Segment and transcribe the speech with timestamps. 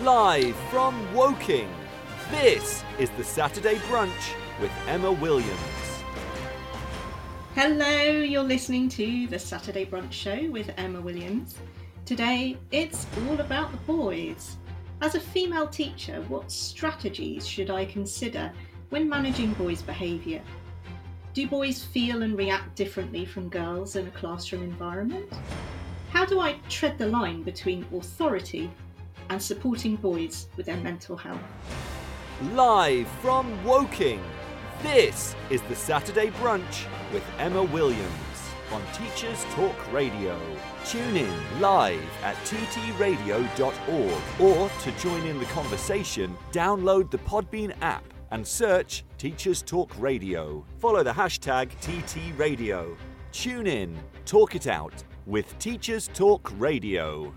[0.00, 1.68] Live from Woking,
[2.30, 5.52] this is the Saturday Brunch with Emma Williams.
[7.54, 11.56] Hello, you're listening to the Saturday Brunch Show with Emma Williams.
[12.06, 14.56] Today, it's all about the boys.
[15.02, 18.50] As a female teacher, what strategies should I consider
[18.88, 20.40] when managing boys' behaviour?
[21.34, 25.30] Do boys feel and react differently from girls in a classroom environment?
[26.08, 28.70] How do I tread the line between authority
[29.32, 31.40] and supporting boys with their mental health?
[32.52, 34.22] Live from Woking,
[34.82, 38.10] this is the Saturday Brunch with Emma Williams
[38.72, 40.38] on Teachers Talk Radio.
[40.84, 48.04] Tune in live at ttradio.org or to join in the conversation, download the Podbean app
[48.32, 50.62] and search Teachers Talk Radio.
[50.78, 52.96] Follow the hashtag TTRadio.
[53.30, 57.32] Tune in, talk it out with Teachers Talk Radio.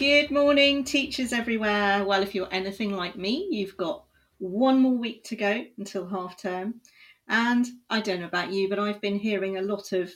[0.00, 2.06] Good morning, teachers everywhere.
[2.06, 4.04] Well, if you're anything like me, you've got
[4.38, 6.80] one more week to go until half term.
[7.28, 10.10] And I don't know about you, but I've been hearing a lot of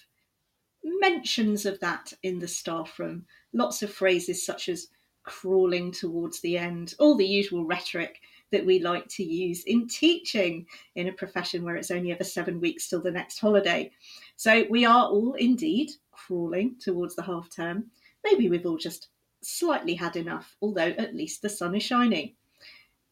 [0.82, 3.26] mentions of that in the staff room.
[3.52, 4.88] Lots of phrases such as
[5.22, 10.64] crawling towards the end, all the usual rhetoric that we like to use in teaching
[10.94, 13.90] in a profession where it's only ever seven weeks till the next holiday.
[14.36, 17.90] So we are all indeed crawling towards the half term.
[18.24, 19.08] Maybe we've all just
[19.46, 22.34] slightly had enough, although at least the sun is shining.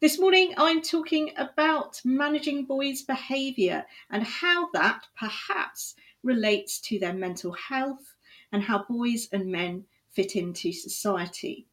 [0.01, 7.13] This morning, I'm talking about managing boys' behaviour and how that perhaps relates to their
[7.13, 8.13] mental health
[8.51, 11.67] and how boys and men fit into society.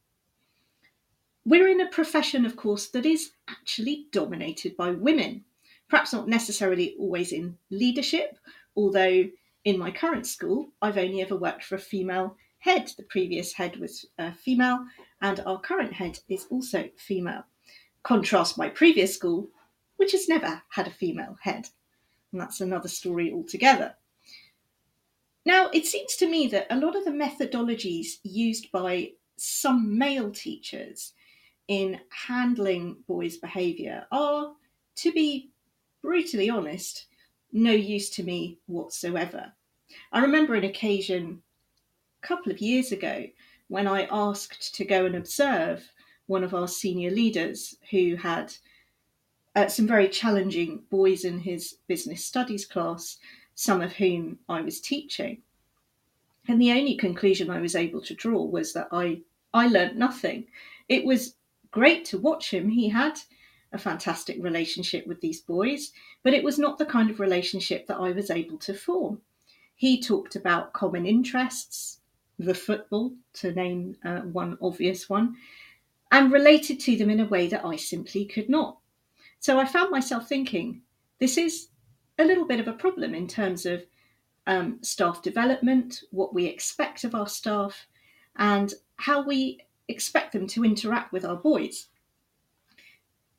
[1.44, 5.44] We're in a profession, of course, that is actually dominated by women.
[5.88, 8.38] Perhaps not necessarily always in leadership,
[8.76, 9.24] although
[9.64, 12.90] in my current school, I've only ever worked for a female head.
[12.96, 14.86] The previous head was uh, female,
[15.20, 17.44] and our current head is also female.
[18.02, 19.48] Contrast my previous school,
[19.96, 21.68] which has never had a female head.
[22.32, 23.94] And that's another story altogether.
[25.44, 30.30] Now, it seems to me that a lot of the methodologies used by some male
[30.30, 31.12] teachers
[31.68, 34.52] in handling boys' behaviour are,
[34.96, 35.50] to be
[36.02, 37.06] brutally honest,
[37.52, 39.52] no use to me whatsoever.
[40.12, 41.42] I remember an occasion
[42.22, 43.26] couple of years ago
[43.68, 45.92] when I asked to go and observe
[46.26, 48.52] one of our senior leaders who had
[49.56, 53.18] uh, some very challenging boys in his business studies class,
[53.54, 55.42] some of whom I was teaching.
[56.48, 60.46] And the only conclusion I was able to draw was that I, I learnt nothing.
[60.88, 61.34] It was
[61.70, 62.68] great to watch him.
[62.68, 63.18] He had
[63.72, 65.92] a fantastic relationship with these boys,
[66.22, 69.20] but it was not the kind of relationship that I was able to form.
[69.76, 71.99] He talked about common interests,
[72.44, 75.36] the football, to name uh, one obvious one,
[76.10, 78.78] and related to them in a way that I simply could not.
[79.38, 80.82] So I found myself thinking,
[81.18, 81.68] this is
[82.18, 83.84] a little bit of a problem in terms of
[84.46, 87.86] um, staff development, what we expect of our staff,
[88.36, 91.88] and how we expect them to interact with our boys.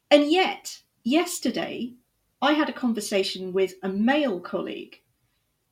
[0.09, 1.93] And yet, yesterday,
[2.41, 5.01] I had a conversation with a male colleague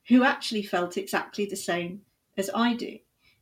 [0.08, 2.02] who actually felt exactly the same
[2.38, 2.98] as I do.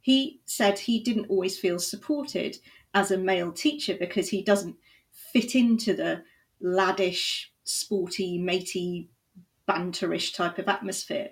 [0.07, 2.59] He said he didn't always feel supported
[2.93, 4.77] as a male teacher because he doesn't
[5.11, 6.23] fit into the
[6.63, 9.09] laddish, sporty, matey,
[9.67, 11.31] banterish type of atmosphere.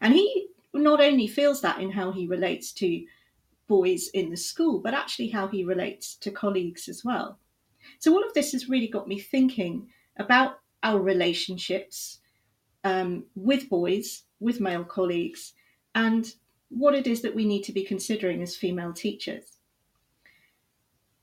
[0.00, 3.04] And he not only feels that in how he relates to
[3.68, 7.38] boys in the school, but actually how he relates to colleagues as well.
[7.98, 12.20] So, all of this has really got me thinking about our relationships
[12.84, 15.52] um, with boys, with male colleagues,
[15.94, 16.34] and
[16.76, 19.58] what it is that we need to be considering as female teachers.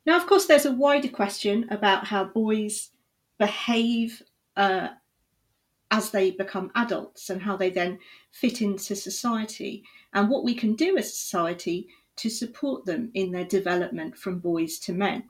[0.05, 2.89] Now, of course, there's a wider question about how boys
[3.37, 4.23] behave
[4.55, 4.89] uh,
[5.91, 7.99] as they become adults and how they then
[8.31, 9.83] fit into society,
[10.13, 14.79] and what we can do as society to support them in their development from boys
[14.79, 15.23] to men?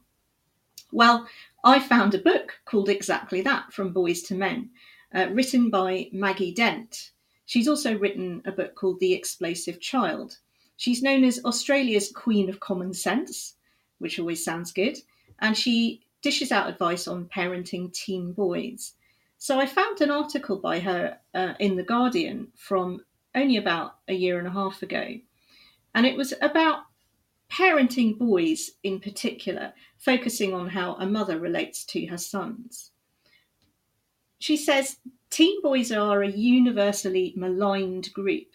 [0.91, 1.27] Well,
[1.63, 4.69] I found a book called exactly that, From Boys to Men,
[5.13, 7.11] uh, written by Maggie Dent.
[7.51, 10.37] She's also written a book called The Explosive Child.
[10.77, 13.55] She's known as Australia's Queen of Common Sense,
[13.97, 14.97] which always sounds good,
[15.39, 18.93] and she dishes out advice on parenting teen boys.
[19.37, 23.01] So I found an article by her uh, in The Guardian from
[23.35, 25.17] only about a year and a half ago
[25.93, 26.83] and it was about
[27.51, 32.91] parenting boys in particular, focusing on how a mother relates to her sons.
[34.39, 34.99] She says
[35.31, 38.47] teen boys are a universally maligned group,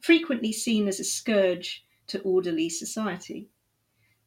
[0.00, 3.48] frequently seen as a scourge to orderly society.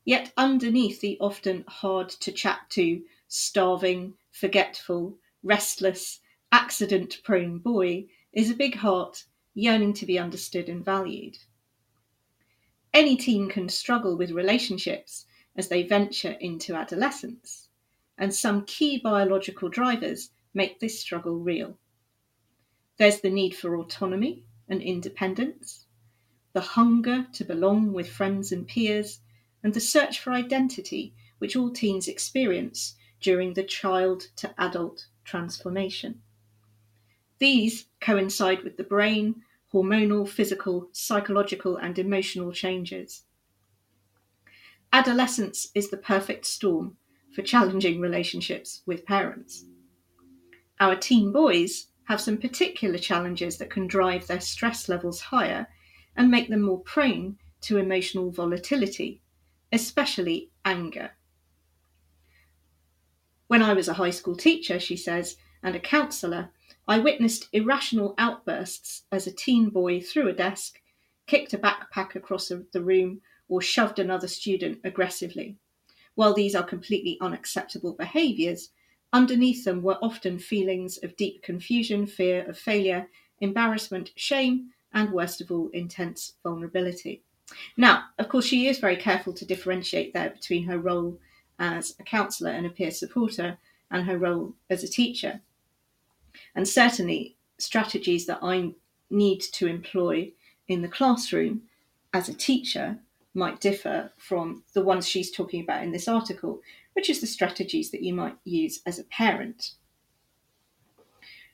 [0.06, 8.50] Yet underneath the often hard to chat to, starving, forgetful, restless, accident prone boy is
[8.50, 11.38] a big heart yearning to be understood and valued.
[12.94, 15.26] Any teen can struggle with relationships
[15.58, 17.68] as they venture into adolescence,
[18.18, 21.78] and some key biological drivers make this struggle real.
[22.98, 25.86] There's the need for autonomy and independence,
[26.54, 29.20] the hunger to belong with friends and peers,
[29.62, 36.22] and the search for identity which all teens experience during the child to adult transformation.
[37.40, 39.44] These coincide with the brain,
[39.74, 43.24] hormonal, physical, psychological, and emotional changes.
[44.94, 46.96] Adolescence is the perfect storm
[47.34, 49.66] for challenging relationships with parents.
[50.80, 55.68] Our teen boys have some particular challenges that can drive their stress levels higher
[56.16, 59.22] and make them more prone to emotional volatility,
[59.72, 61.12] especially anger.
[63.48, 66.52] When I was a high school teacher, she says, and a counsellor,
[66.88, 70.80] I witnessed irrational outbursts as a teen boy threw a desk,
[71.26, 75.58] kicked a backpack across the room, or shoved another student aggressively.
[76.16, 78.70] While these are completely unacceptable behaviours,
[79.16, 83.08] underneath them were often feelings of deep confusion, fear of failure,
[83.40, 87.24] embarrassment, shame, and worst of all, intense vulnerability.
[87.78, 91.18] Now, of course, she is very careful to differentiate there between her role
[91.60, 93.58] as a counsellor and a peer supporter
[93.90, 95.40] and her role as a teacher.
[96.54, 98.74] And certainly, strategies that I
[99.10, 100.34] need to employ
[100.68, 101.62] in the classroom
[102.14, 103.00] as a teacher
[103.34, 106.62] might differ from the ones she's talking about in this article,
[106.96, 109.72] which is the strategies that you might use as a parent.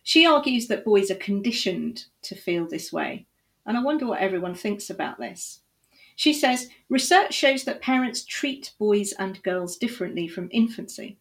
[0.04, 3.28] She argues that boys are conditioned to feel this way,
[3.66, 5.62] and I wonder what everyone thinks about this.
[6.16, 11.18] She says research shows that parents treat boys and girls differently from infancy,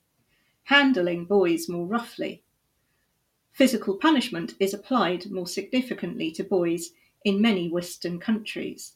[0.65, 2.43] handling boys more roughly,
[3.53, 6.93] Physical punishment is applied more significantly to boys
[7.25, 8.95] in many Western countries.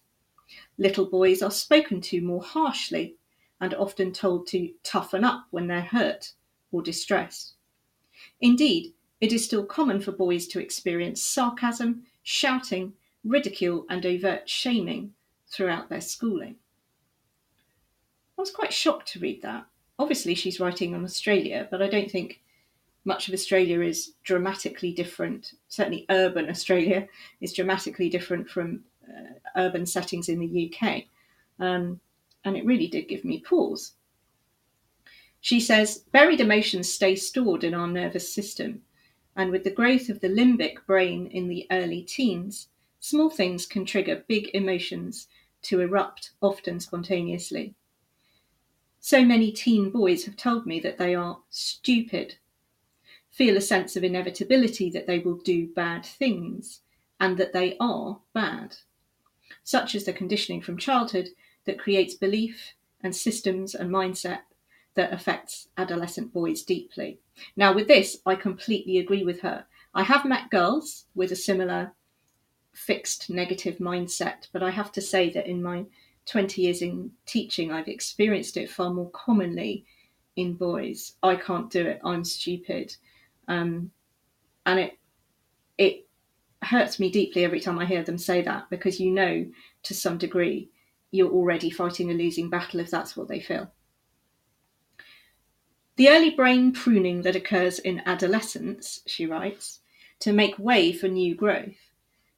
[0.78, 3.16] Little boys are spoken to more harshly
[3.60, 6.32] and often told to toughen up when they're hurt
[6.72, 7.54] or distressed.
[8.40, 12.92] Indeed, it is still common for boys to experience sarcasm, shouting,
[13.24, 15.14] ridicule, and overt shaming
[15.48, 16.56] throughout their schooling.
[18.36, 19.66] I was quite shocked to read that.
[19.98, 22.40] Obviously, she's writing on Australia, but I don't think
[23.04, 25.52] much of Australia is dramatically different.
[25.68, 27.06] Certainly, urban Australia
[27.40, 31.04] is dramatically different from uh, urban settings in the UK.
[31.60, 32.00] Um,
[32.44, 33.94] and it really did give me pause.
[35.40, 38.82] She says buried emotions stay stored in our nervous system,
[39.36, 42.68] and with the growth of the limbic brain in the early teens,
[43.00, 45.28] small things can trigger big emotions
[45.62, 47.74] to erupt, often spontaneously.
[49.00, 52.36] So many teen boys have told me that they are stupid
[53.34, 56.82] feel a sense of inevitability that they will do bad things
[57.18, 58.76] and that they are bad.
[59.64, 61.30] Such is the conditioning from childhood
[61.66, 64.40] that creates belief and systems and mindset
[64.94, 67.18] that affects adolescent boys deeply.
[67.56, 69.64] Now, with this, I completely agree with her.
[69.94, 71.92] I have met girls with a similar
[72.72, 75.84] fixed negative mindset, but I have to say that in my
[76.26, 79.84] 20 years in teaching, I've experienced it far more commonly
[80.36, 81.14] in boys.
[81.22, 82.94] I can't do it, I'm stupid
[83.48, 83.90] um,
[84.66, 84.98] and it
[85.78, 86.06] it
[86.62, 89.46] hurts me deeply every time I hear them say that because you know
[89.82, 90.70] to some degree
[91.14, 93.70] you're already fighting a losing battle if that's what they feel.
[95.96, 99.80] The early brain pruning that occurs in adolescence, she writes,
[100.20, 101.90] to make way for new growth,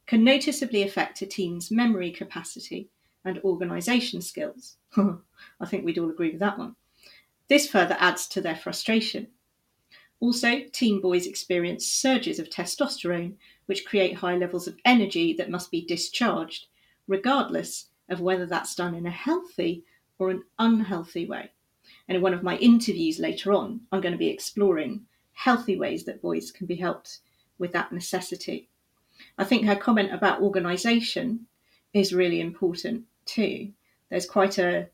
[0.06, 2.90] can noticeably affect a teen's memory capacity
[3.24, 4.76] and organisation skills.
[4.96, 6.76] I think we'd all agree with that one.
[7.48, 9.28] This further adds to their frustration
[10.18, 13.34] also, teen boys experience surges of testosterone,
[13.66, 16.68] which create high levels of energy that must be discharged,
[17.06, 19.84] regardless of whether that's done in a healthy
[20.18, 21.50] or an unhealthy way.
[22.08, 26.04] And in one of my interviews later on, I'm going to be exploring healthy ways
[26.04, 27.18] that boys can be helped
[27.58, 28.68] with that necessity.
[29.38, 31.46] I think her comment about organisation
[31.92, 33.72] is really important too.
[34.10, 34.88] There's quite a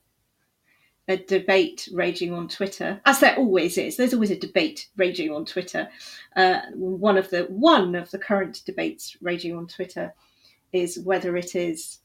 [1.08, 3.96] a debate raging on Twitter, as there always is.
[3.96, 5.88] There's always a debate raging on Twitter.
[6.36, 10.14] Uh, one of the one of the current debates raging on Twitter
[10.72, 11.98] is whether it is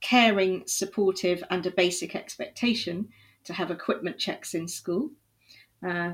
[0.00, 3.08] caring, supportive, and a basic expectation
[3.44, 5.10] to have equipment checks in school
[5.86, 6.12] uh,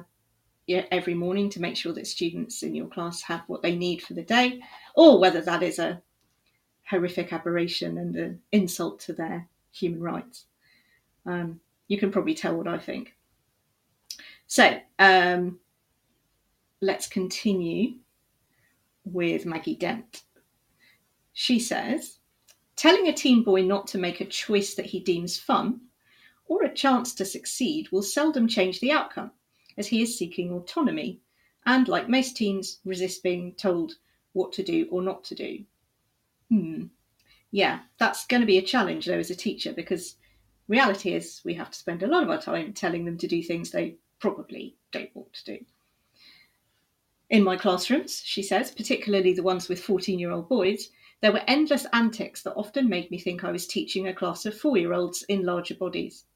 [0.69, 4.15] every morning to make sure that students in your class have what they need for
[4.15, 4.61] the day,
[4.95, 6.01] or whether that is a
[6.89, 10.47] horrific aberration and an insult to their human rights.
[11.27, 13.15] Um, you can probably tell what I think.
[14.47, 15.59] So um,
[16.81, 17.95] let's continue
[19.05, 20.23] with Maggie Dent.
[21.33, 22.19] She says,
[22.77, 25.81] telling a teen boy not to make a choice that he deems fun
[26.47, 29.31] or a chance to succeed will seldom change the outcome,
[29.77, 31.21] as he is seeking autonomy
[31.67, 33.95] and, like most teens, resist being told
[34.33, 35.65] what to do or not to do.
[36.51, 36.85] Hmm.
[37.51, 40.17] Yeah, that's going to be a challenge though as a teacher because
[40.69, 43.43] reality is we have to spend a lot of our time telling them to do
[43.43, 45.65] things they probably don't want to do.
[47.31, 50.91] In my classrooms, she says, particularly the ones with 14 year old boys,
[51.25, 54.59] there were endless antics that often made me think I was teaching a class of
[54.59, 56.27] four year olds in larger bodies.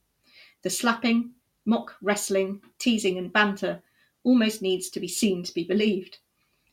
[0.62, 1.32] The slapping,
[1.66, 3.82] mock wrestling, teasing, and banter
[4.24, 6.20] almost needs to be seen to be believed.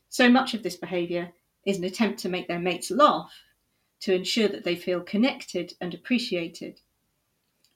[0.08, 1.30] So much of this behaviour
[1.66, 3.34] is an attempt to make their mates laugh,
[4.00, 6.80] to ensure that they feel connected and appreciated.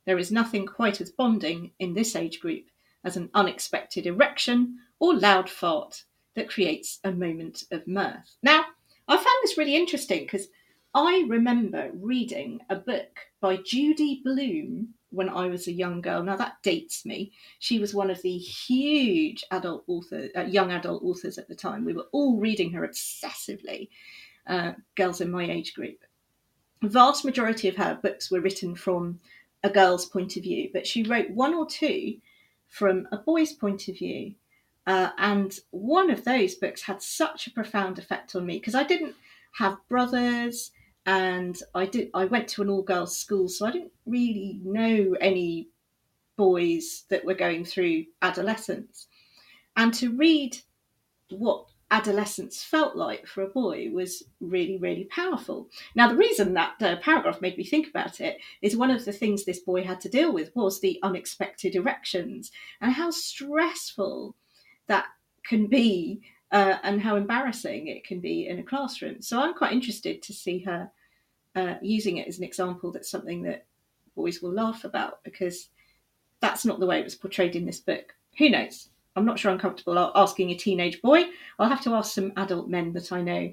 [0.07, 2.65] There is nothing quite as bonding in this age group
[3.05, 8.39] as an unexpected erection or loud fart that creates a moment of mirth.
[8.43, 8.65] Now,
[9.57, 10.49] I really interesting because
[10.95, 16.23] I remember reading a book by Judy Blume when I was a young girl.
[16.23, 17.33] Now that dates me.
[17.59, 21.85] She was one of the huge adult authors, uh, young adult authors at the time.
[21.85, 23.89] We were all reading her obsessively,
[24.47, 25.99] uh, girls in my age group.
[26.83, 29.21] Vast majority of her books were written from
[29.63, 32.17] a girl's point of view, but she wrote one or two
[32.69, 34.35] from a boy's point of view.
[34.87, 38.83] Uh, and one of those books had such a profound effect on me because I
[38.83, 39.15] didn't
[39.53, 40.71] have brothers
[41.07, 45.17] and I did I went to an all girls school so I didn't really know
[45.21, 45.69] any
[46.37, 49.07] boys that were going through adolescence
[49.77, 50.59] and to read
[51.31, 55.69] what adolescence felt like for a boy was really, really powerful.
[55.95, 59.13] Now, the reason that uh, paragraph made me think about it is one of the
[59.13, 64.37] things this boy had to deal with was the unexpected erections and how stressful
[64.87, 65.07] that
[65.45, 69.23] can be uh, and how embarrassing it can be in a classroom.
[69.23, 70.91] So I'm quite interested to see her
[71.55, 73.67] uh, using it as an example that's something that
[74.15, 75.69] boys will laugh about because
[76.41, 78.15] that's not the way it was portrayed in this book.
[78.39, 78.89] Who knows?
[79.17, 81.25] I'm not sure I'm comfortable asking a teenage boy.
[81.59, 83.53] I'll have to ask some adult men that I know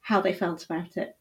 [0.00, 1.16] how they felt about it.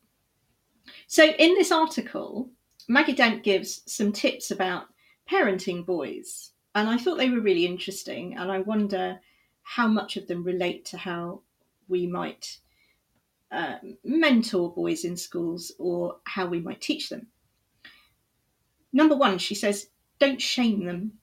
[1.08, 2.50] So, in this article,
[2.88, 4.86] Maggie Dent gives some tips about
[5.30, 8.38] parenting boys, and I thought they were really interesting.
[8.38, 9.20] And I wonder
[9.70, 11.42] how much of them relate to how
[11.90, 12.60] we might
[13.52, 17.28] uh, mentor boys in schools or how we might teach them.
[18.94, 21.20] Number one, she says, don't shame them.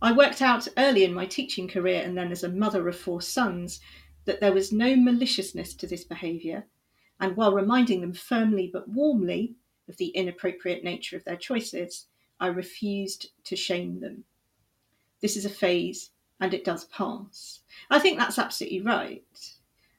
[0.00, 3.20] I worked out early in my teaching career and then as a mother of four
[3.20, 3.80] sons
[4.24, 6.66] that there was no maliciousness to this behaviour,
[7.20, 9.56] and while reminding them firmly but warmly
[9.88, 12.06] of the inappropriate nature of their choices,
[12.40, 14.24] I refused to shame them.
[15.20, 16.10] This is a phase
[16.42, 17.60] and it does pass.
[17.88, 19.22] I think that's absolutely right.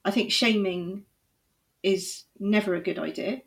[0.04, 1.06] I think shaming
[1.82, 3.42] is never a good idea.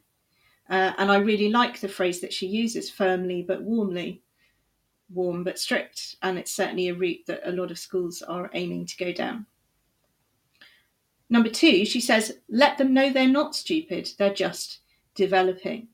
[0.70, 4.22] Uh, and I really like the phrase that she uses firmly but warmly
[5.10, 8.86] warm but strict, and it's certainly a route that a lot of schools are aiming
[8.86, 9.46] to go down.
[11.28, 14.80] Number two, she says, let them know they're not stupid, they're just
[15.14, 15.88] developing.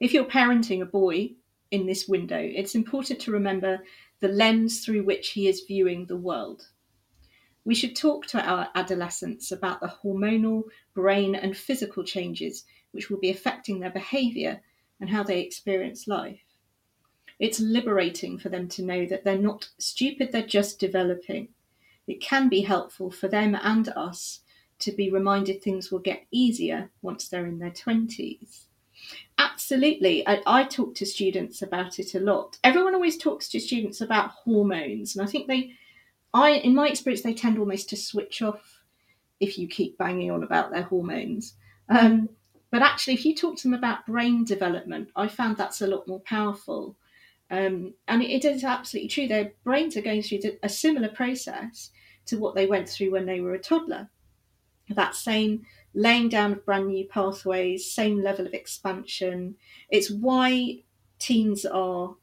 [0.00, 1.30] If you're parenting a boy
[1.70, 3.82] in this window, it's important to remember
[4.24, 6.68] the lens through which he is viewing the world.
[7.62, 10.62] We should talk to our adolescents about the hormonal,
[10.94, 14.62] brain, and physical changes which will be affecting their behaviour
[14.98, 16.40] and how they experience life.
[17.38, 21.48] It's liberating for them to know that they're not stupid, they're just developing.
[22.06, 24.40] It can be helpful for them and us
[24.78, 28.68] to be reminded things will get easier once they're in their 20s.
[29.38, 30.26] Absolutely.
[30.26, 32.58] I, I, talk to students about it a lot.
[32.62, 35.72] Everyone always talks to students about hormones, and I think they,
[36.32, 38.82] I, in my experience, they tend almost to switch off
[39.40, 41.54] if you keep banging on about their hormones.
[41.88, 42.28] Um,
[42.70, 46.08] but actually, if you talk to them about brain development, I found that's a lot
[46.08, 46.96] more powerful.
[47.50, 49.28] Um, and it is absolutely true.
[49.28, 51.90] Their brains are going through a similar process
[52.26, 54.08] to what they went through when they were a toddler.
[54.88, 59.56] That same laying down of brand new pathways, same level of expansion.
[59.88, 60.82] It's why
[61.18, 62.16] teens are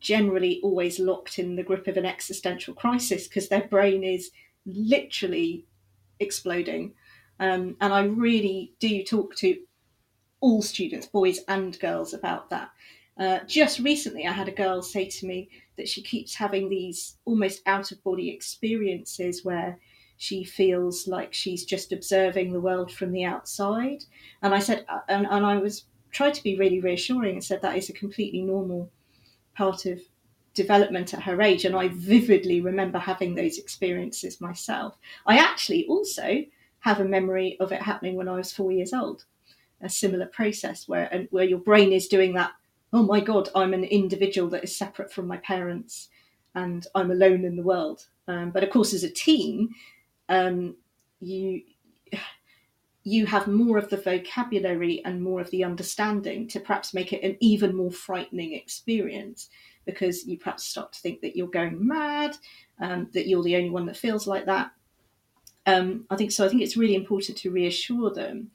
[0.00, 4.30] generally always locked in the grip of an existential crisis because their brain is
[4.66, 5.66] literally
[6.20, 6.92] exploding.
[7.40, 9.58] Um, and I really do talk to
[10.40, 12.70] all students, boys and girls, about that.
[13.18, 17.16] Uh, just recently, I had a girl say to me that she keeps having these
[17.24, 19.78] almost out of body experiences where
[20.18, 24.04] she feels like she's just observing the world from the outside.
[24.42, 27.62] And I said, uh, and, and I was tried to be really reassuring and said
[27.62, 28.90] that is a completely normal
[29.56, 30.00] part of
[30.54, 31.64] development at her age.
[31.64, 34.98] And I vividly remember having those experiences myself.
[35.24, 36.44] I actually also
[36.80, 39.24] have a memory of it happening when I was four years old.
[39.80, 42.50] A similar process where and where your brain is doing that.
[42.92, 46.08] Oh my God, I'm an individual that is separate from my parents,
[46.56, 48.06] and I'm alone in the world.
[48.26, 49.74] Um, but of course, as a teen,
[50.28, 50.76] um,
[51.20, 51.62] you
[53.04, 57.22] you have more of the vocabulary and more of the understanding to perhaps make it
[57.22, 59.48] an even more frightening experience
[59.86, 62.36] because you perhaps start to think that you're going mad,
[62.80, 64.70] um, that you're the only one that feels like that.
[65.64, 66.44] Um, I think so.
[66.44, 68.50] I think it's really important to reassure them.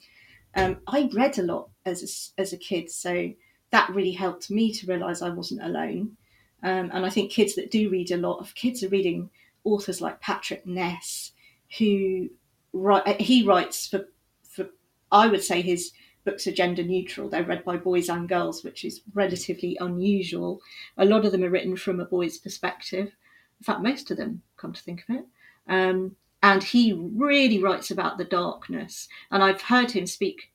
[0.54, 3.32] Um, I read a lot as a, as a kid, so
[3.70, 6.16] that really helped me to realise I wasn't alone.
[6.62, 9.30] Um, and I think kids that do read a lot of kids are reading
[9.64, 11.32] authors like Patrick Ness,
[11.78, 12.28] who
[12.72, 14.06] write, he writes for
[14.42, 14.68] for
[15.10, 15.92] I would say his
[16.24, 17.28] books are gender neutral.
[17.28, 20.60] They're read by boys and girls, which is relatively unusual.
[20.96, 23.12] A lot of them are written from a boy's perspective.
[23.60, 25.24] In fact, most of them, come to think of it.
[25.68, 29.08] Um, and he really writes about the darkness.
[29.30, 30.52] And I've heard him speak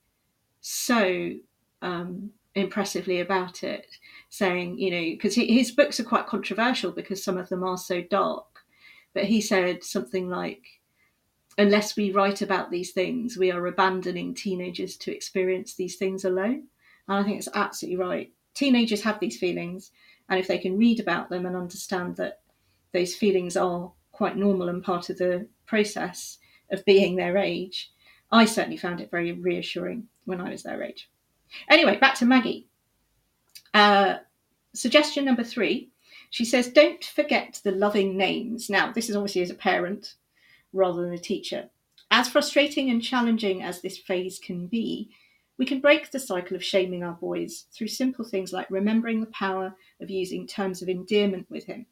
[0.61, 1.33] so
[1.81, 3.87] um, impressively about it,
[4.29, 8.01] saying, you know, because his books are quite controversial because some of them are so
[8.01, 8.45] dark.
[9.13, 10.78] But he said something like,
[11.59, 16.63] unless we write about these things, we are abandoning teenagers to experience these things alone.
[17.07, 18.31] And I think it's absolutely right.
[18.53, 19.91] Teenagers have these feelings,
[20.29, 22.39] and if they can read about them and understand that
[22.93, 26.37] those feelings are quite normal and part of the process
[26.71, 27.91] of being their age,
[28.31, 31.09] I certainly found it very reassuring when I was their age.
[31.69, 32.67] Anyway, back to Maggie.
[33.73, 34.17] Uh,
[34.73, 35.91] suggestion number three
[36.31, 38.69] she says, Don't forget the loving names.
[38.69, 40.15] Now, this is obviously as a parent
[40.73, 41.69] rather than a teacher.
[42.11, 45.09] As frustrating and challenging as this phase can be,
[45.57, 49.27] we can break the cycle of shaming our boys through simple things like remembering the
[49.27, 51.85] power of using terms of endearment with him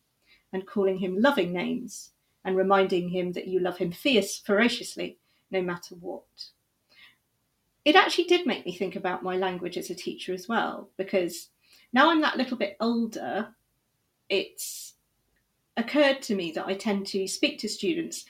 [0.53, 2.11] and calling him loving names
[2.45, 5.17] and reminding him that you love him fierce, ferociously,
[5.51, 6.23] no matter what.
[7.83, 11.49] It actually did make me think about my language as a teacher as well, because
[11.93, 13.49] now I'm that little bit older,
[14.29, 14.93] it's
[15.75, 18.25] occurred to me that I tend to speak to students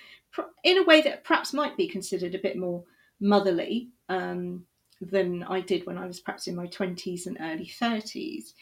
[0.63, 2.83] in a way that perhaps might be considered a bit more
[3.19, 4.65] motherly um,
[5.01, 8.53] than I did when I was perhaps in my 20s and early 30s.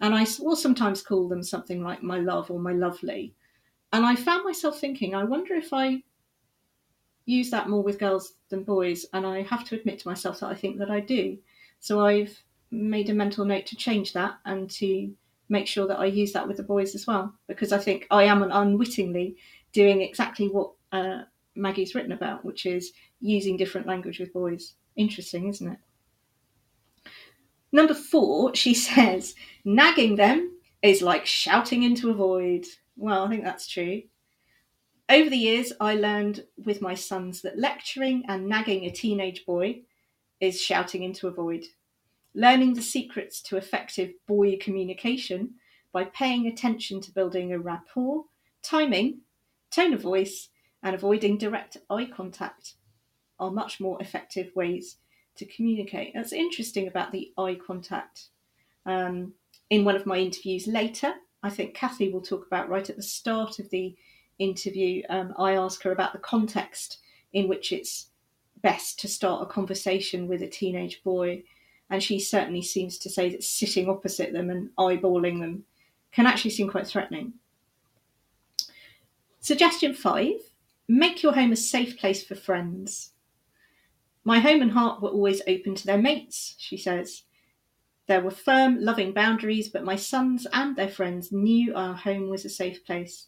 [0.00, 3.34] And I will sometimes call them something like my love or my lovely.
[3.92, 6.02] And I found myself thinking, I wonder if I
[7.24, 9.06] use that more with girls than boys.
[9.12, 11.38] And I have to admit to myself that I think that I do.
[11.80, 15.12] So I've made a mental note to change that and to
[15.48, 18.24] make sure that I use that with the boys as well, because I think I
[18.24, 19.36] am unwittingly
[19.72, 24.74] doing exactly what uh, Maggie's written about, which is using different language with boys.
[24.96, 25.78] Interesting, isn't it?
[27.72, 32.66] Number four, she says, nagging them is like shouting into a void.
[32.96, 34.02] Well, I think that's true.
[35.08, 39.82] Over the years, I learned with my sons that lecturing and nagging a teenage boy
[40.40, 41.64] is shouting into a void.
[42.34, 45.54] Learning the secrets to effective boy communication
[45.92, 48.24] by paying attention to building a rapport,
[48.62, 49.20] timing,
[49.70, 50.48] tone of voice,
[50.82, 52.74] and avoiding direct eye contact
[53.38, 54.96] are much more effective ways
[55.36, 56.12] to communicate.
[56.14, 58.28] That's interesting about the eye contact.
[58.86, 59.34] Um,
[59.70, 63.02] in one of my interviews later, I think Kathy will talk about right at the
[63.02, 63.94] start of the
[64.38, 65.02] interview.
[65.08, 66.98] Um, I ask her about the context
[67.32, 68.08] in which it's
[68.62, 71.42] best to start a conversation with a teenage boy.
[71.90, 75.64] And she certainly seems to say that sitting opposite them and eyeballing them
[76.12, 77.34] can actually seem quite threatening.
[79.40, 80.40] Suggestion five
[80.88, 83.12] make your home a safe place for friends.
[84.24, 87.22] My home and heart were always open to their mates, she says.
[88.06, 92.44] There were firm, loving boundaries, but my sons and their friends knew our home was
[92.44, 93.26] a safe place.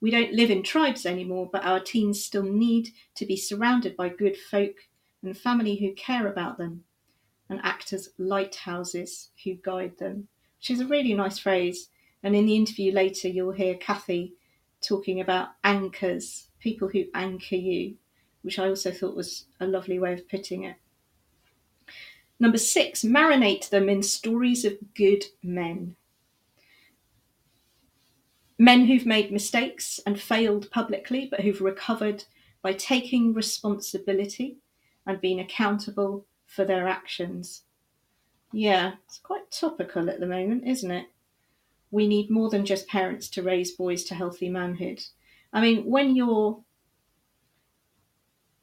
[0.00, 4.10] We don't live in tribes anymore, but our teens still need to be surrounded by
[4.10, 4.76] good folk
[5.22, 6.84] and family who care about them,
[7.48, 11.88] and act as lighthouses who guide them, which is a really nice phrase.
[12.22, 14.34] And in the interview later, you'll hear Kathy
[14.80, 17.96] talking about anchors, people who anchor you,
[18.42, 20.76] which I also thought was a lovely way of putting it.
[22.38, 25.96] Number six, marinate them in stories of good men.
[28.58, 32.24] Men who've made mistakes and failed publicly, but who've recovered
[32.62, 34.58] by taking responsibility
[35.06, 37.62] and being accountable for their actions.
[38.52, 41.06] Yeah, it's quite topical at the moment, isn't it?
[41.90, 45.02] we need more than just parents to raise boys to healthy manhood.
[45.52, 46.62] I mean, when your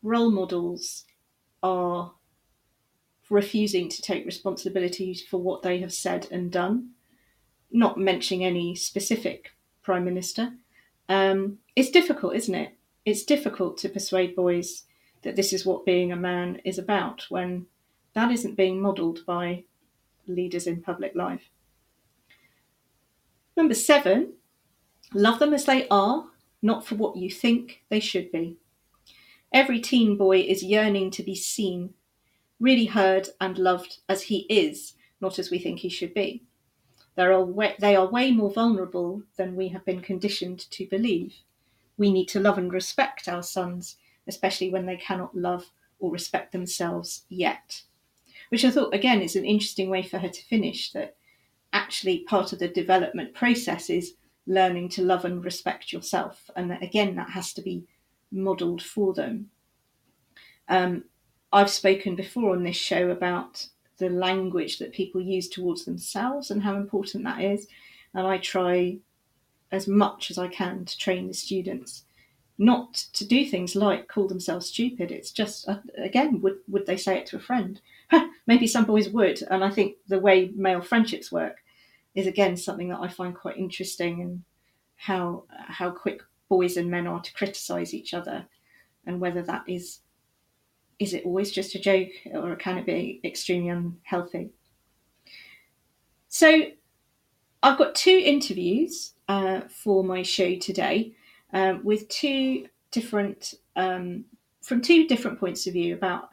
[0.02, 1.06] role models
[1.62, 2.12] are
[3.30, 6.92] refusing to take responsibility for what they have said and done,
[7.72, 10.54] not mentioning any specific prime minister.
[11.10, 12.78] Um, it's difficult, isn't it?
[13.06, 14.84] It's difficult to persuade boys
[15.24, 17.66] that this is what being a man is about when
[18.14, 19.64] that isn't being modelled by
[20.28, 21.50] leaders in public life.
[23.58, 24.34] Number seven,
[25.14, 26.26] love them as they are,
[26.64, 28.58] not for what you think they should be.
[29.52, 31.94] Every teen boy is yearning to be seen,
[32.60, 36.42] really heard and loved as he is, not as we think he should be.
[37.18, 41.36] Are way, they are way more vulnerable than we have been conditioned to believe.
[41.98, 43.98] We need to love and respect our sons,
[44.28, 47.84] especially when they cannot love or respect themselves yet.
[48.50, 51.16] Which I thought, again, is an interesting way for her to finish that
[51.72, 54.14] actually part of the development process is
[54.46, 56.50] learning to love and respect yourself.
[56.56, 57.86] And again, that has to be
[58.32, 59.50] modelled for them.
[60.68, 61.06] Um,
[61.52, 66.64] I've spoken before on this show about the language that people use towards themselves and
[66.64, 67.68] how important that is.
[68.14, 68.98] And I try
[69.72, 72.04] as much as I can to train the students
[72.58, 75.12] not to do things like call themselves stupid.
[75.12, 77.82] It's just, uh, again, would, would they say it to a friend?
[78.48, 79.42] Maybe some boys would.
[79.50, 81.63] And I think the way male friendships work
[82.16, 84.44] is, again, something that I find quite interesting and
[84.96, 88.46] how, how quick boys and men are to criticize each other
[89.06, 90.00] and whether that is
[91.00, 94.52] is it always just a joke or can it be extremely unhealthy?
[96.30, 96.68] So,
[97.62, 101.14] I've got two interviews uh, for my show today
[101.54, 104.26] uh, with two different, um,
[104.62, 106.30] from two different points of view about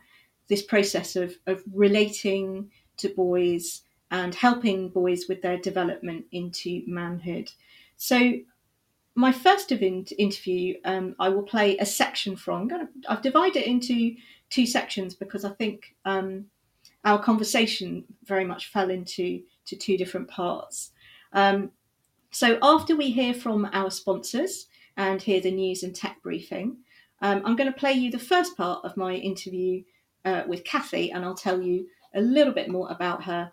[0.49, 7.51] this process of, of relating to boys and helping boys with their development into manhood.
[7.97, 8.33] So,
[9.17, 12.71] my first interview, um, I will play a section from.
[13.09, 14.15] I've divided it into
[14.51, 16.47] two sections because I think um,
[17.05, 20.93] our conversation very much fell into to two different parts.
[21.33, 21.73] Um,
[22.31, 26.79] so after we hear from our sponsors and hear the news and tech briefing,
[27.23, 29.83] um, I'm going to play you the first part of my interview
[30.25, 33.53] uh, with Kathy, and I'll tell you a little bit more about her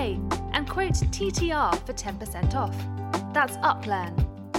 [0.55, 2.75] and quote TTR for 10% off.
[3.33, 4.26] That's Uplearn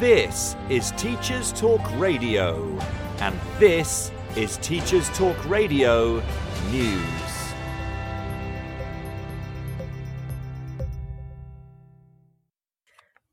[0.00, 2.78] This is Teachers Talk Radio,
[3.20, 6.20] and this is Teachers Talk Radio
[6.72, 7.00] News.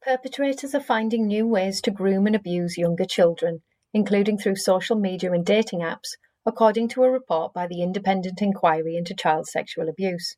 [0.04, 5.32] Perpetrators are finding new ways to groom and abuse younger children, including through social media
[5.32, 10.36] and dating apps, according to a report by the Independent Inquiry into Child Sexual Abuse.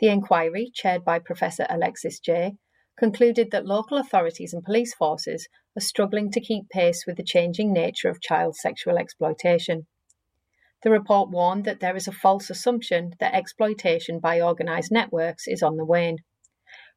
[0.00, 2.54] The inquiry, chaired by Professor Alexis Jay,
[2.98, 5.46] concluded that local authorities and police forces
[5.76, 9.86] are struggling to keep pace with the changing nature of child sexual exploitation.
[10.82, 15.62] The report warned that there is a false assumption that exploitation by organised networks is
[15.62, 16.18] on the wane.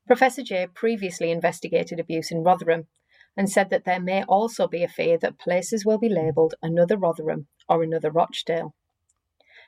[0.07, 2.87] Professor Jay previously investigated abuse in Rotherham
[3.37, 6.97] and said that there may also be a fear that places will be labelled another
[6.97, 8.73] Rotherham or another Rochdale.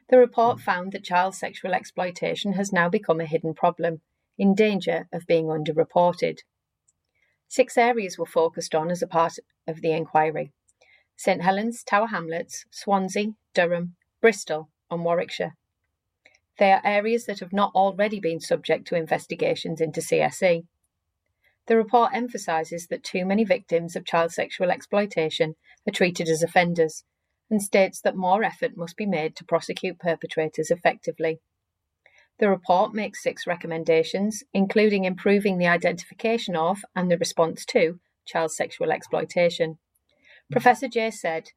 [0.10, 0.64] The report hmm.
[0.64, 4.02] found that child sexual exploitation has now become a hidden problem,
[4.38, 6.40] in danger of being underreported.
[7.48, 10.52] Six areas were focused on as a part of the inquiry
[11.16, 15.56] St Helens, Tower Hamlets, Swansea, Durham, Bristol, and Warwickshire.
[16.58, 20.66] They are areas that have not already been subject to investigations into CSE.
[21.68, 25.56] The report emphasises that too many victims of child sexual exploitation
[25.88, 27.04] are treated as offenders
[27.50, 31.40] and states that more effort must be made to prosecute perpetrators effectively.
[32.40, 38.52] The report makes six recommendations, including improving the identification of and the response to child
[38.52, 39.78] sexual exploitation.
[40.52, 41.50] Professor Jay said,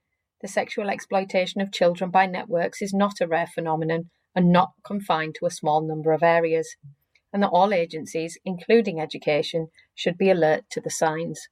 [0.43, 5.37] The sexual exploitation of children by networks is not a rare phenomenon and not confined
[5.37, 6.77] to a small number of areas,
[7.35, 11.49] and that all agencies, including education, should be alert to the signs.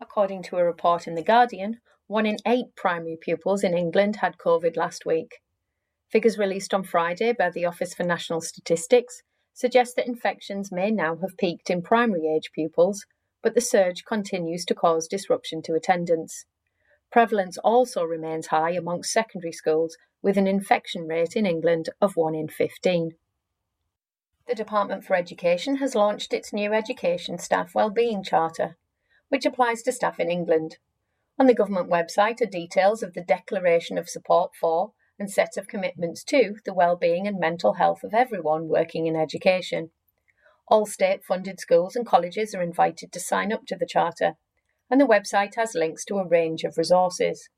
[0.00, 4.38] According to a report in The Guardian, one in eight primary pupils in England had
[4.38, 5.40] COVID last week.
[6.08, 9.22] Figures released on Friday by the Office for National Statistics
[9.52, 13.06] suggest that infections may now have peaked in primary age pupils,
[13.42, 16.44] but the surge continues to cause disruption to attendance.
[17.10, 22.36] Prevalence also remains high amongst secondary schools, with an infection rate in England of 1
[22.36, 23.16] in 15.
[24.46, 28.76] The Department for Education has launched its new Education Staff Wellbeing Charter,
[29.30, 30.76] which applies to staff in England.
[31.38, 35.66] On the government website are details of the declaration of support for and set of
[35.66, 39.92] commitments to the well-being and mental health of everyone working in education.
[40.68, 44.34] All state-funded schools and colleges are invited to sign up to the charter,
[44.90, 47.48] and the website has links to a range of resources.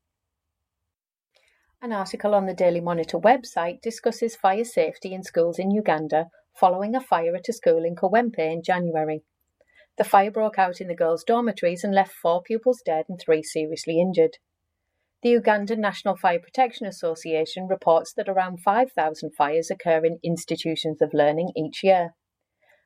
[1.81, 6.95] An article on the Daily Monitor website discusses fire safety in schools in Uganda following
[6.95, 9.23] a fire at a school in Kawempe in January.
[9.97, 13.43] The fire broke out in the girls' dormitories and left four pupils dead and three
[13.43, 14.37] seriously injured.
[15.23, 21.13] The Ugandan National Fire Protection Association reports that around 5,000 fires occur in institutions of
[21.13, 22.13] learning each year.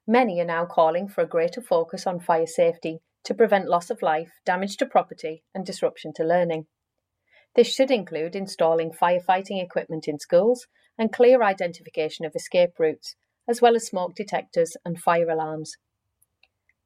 [0.08, 4.02] Many are now calling for a greater focus on fire safety to prevent loss of
[4.02, 6.68] life, damage to property, and disruption to learning.
[7.56, 13.16] This should include installing firefighting equipment in schools and clear identification of escape routes,
[13.48, 15.76] as well as smoke detectors and fire alarms.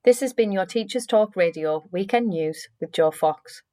[0.04, 3.64] This has been your Teachers Talk Radio Weekend News with Joe Fox.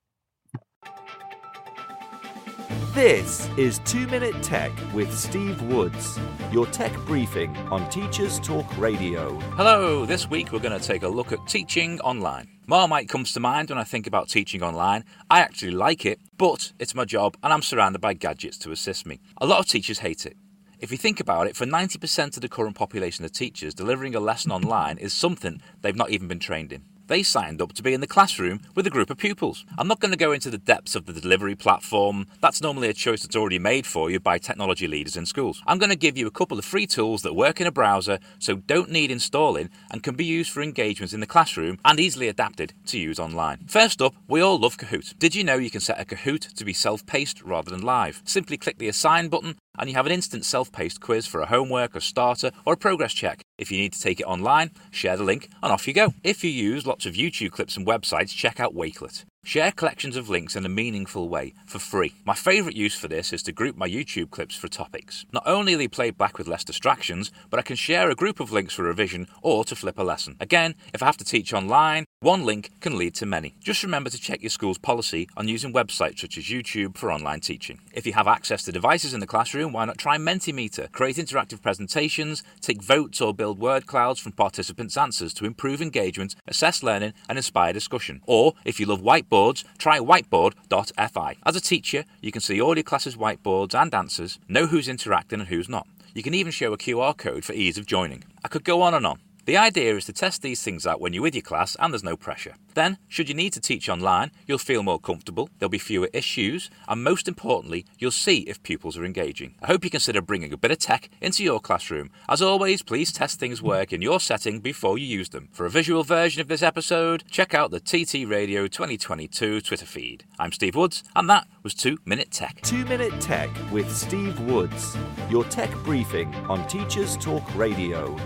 [2.94, 6.18] This is 2 Minute Tech with Steve Woods,
[6.50, 9.38] your tech briefing on Teachers Talk Radio.
[9.56, 12.48] Hello, this week we're going to take a look at teaching online.
[12.66, 15.04] Marmite comes to mind when I think about teaching online.
[15.30, 19.06] I actually like it, but it's my job and I'm surrounded by gadgets to assist
[19.06, 19.20] me.
[19.38, 20.36] A lot of teachers hate it.
[20.82, 24.20] If you think about it, for 90% of the current population of teachers, delivering a
[24.20, 26.82] lesson online is something they've not even been trained in.
[27.06, 29.64] They signed up to be in the classroom with a group of pupils.
[29.78, 32.26] I'm not going to go into the depths of the delivery platform.
[32.40, 35.62] That's normally a choice that's already made for you by technology leaders in schools.
[35.68, 38.18] I'm going to give you a couple of free tools that work in a browser,
[38.40, 42.26] so don't need installing and can be used for engagements in the classroom and easily
[42.26, 43.66] adapted to use online.
[43.68, 45.16] First up, we all love Kahoot.
[45.18, 48.22] Did you know you can set a Kahoot to be self-paced rather than live?
[48.24, 51.94] Simply click the assign button and you have an instant self-paced quiz for a homework,
[51.94, 53.42] a starter, or a progress check.
[53.58, 56.14] If you need to take it online, share the link and off you go.
[56.22, 59.24] If you use lots of YouTube clips and websites, check out Wakelet.
[59.44, 62.14] Share collections of links in a meaningful way for free.
[62.24, 65.26] My favourite use for this is to group my YouTube clips for topics.
[65.32, 68.38] Not only are they played back with less distractions, but I can share a group
[68.38, 70.36] of links for revision or to flip a lesson.
[70.38, 73.56] Again, if I have to teach online, one link can lead to many.
[73.60, 77.40] Just remember to check your school's policy on using websites such as YouTube for online
[77.40, 77.80] teaching.
[77.92, 80.90] If you have access to devices in the classroom, why not try Mentimeter?
[80.92, 86.36] Create interactive presentations, take votes or build word clouds from participants' answers to improve engagement,
[86.46, 88.22] assess learning, and inspire discussion.
[88.24, 89.31] Or, if you love whiteboards,
[89.78, 91.36] try whiteboard.fi.
[91.46, 95.40] As a teacher, you can see all your class's whiteboards and answers, know who's interacting
[95.40, 95.86] and who's not.
[96.14, 98.24] You can even show a QR code for ease of joining.
[98.44, 99.20] I could go on and on.
[99.44, 102.04] The idea is to test these things out when you're with your class and there's
[102.04, 102.54] no pressure.
[102.74, 106.70] Then, should you need to teach online, you'll feel more comfortable, there'll be fewer issues,
[106.86, 109.56] and most importantly, you'll see if pupils are engaging.
[109.60, 112.10] I hope you consider bringing a bit of tech into your classroom.
[112.28, 115.48] As always, please test things work in your setting before you use them.
[115.50, 120.24] For a visual version of this episode, check out the TT Radio 2022 Twitter feed.
[120.38, 122.60] I'm Steve Woods, and that was 2 Minute Tech.
[122.62, 124.96] 2 Minute Tech with Steve Woods,
[125.28, 128.16] your tech briefing on Teachers Talk Radio.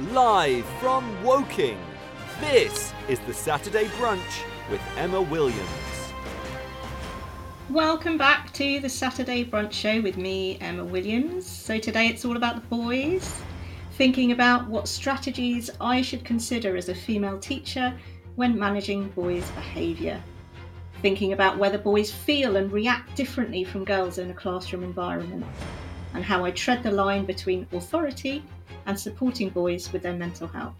[0.00, 1.78] Live from Woking,
[2.40, 5.62] this is the Saturday Brunch with Emma Williams.
[7.70, 11.46] Welcome back to the Saturday Brunch Show with me, Emma Williams.
[11.46, 13.40] So today it's all about the boys,
[13.92, 17.96] thinking about what strategies I should consider as a female teacher
[18.34, 20.20] when managing boys' behaviour.
[21.02, 25.46] Thinking about whether boys feel and react differently from girls in a classroom environment,
[26.14, 28.42] and how I tread the line between authority
[28.86, 30.74] and supporting boys with their mental health.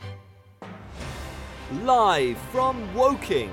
[1.82, 3.50] Live from Woking,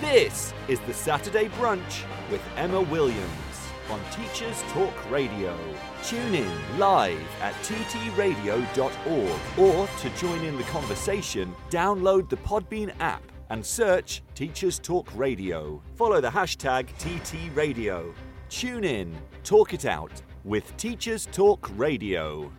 [0.00, 3.52] this is the Saturday Brunch with Emma Williams
[3.90, 5.56] on Teachers Talk Radio.
[6.02, 13.22] Tune in live at ttradio.org or to join in the conversation, download the Podbean app
[13.50, 15.82] and search Teachers Talk Radio.
[15.94, 18.14] Follow the hashtag TTRadio.
[18.48, 22.50] Tune in, talk it out with Teachers Talk Radio.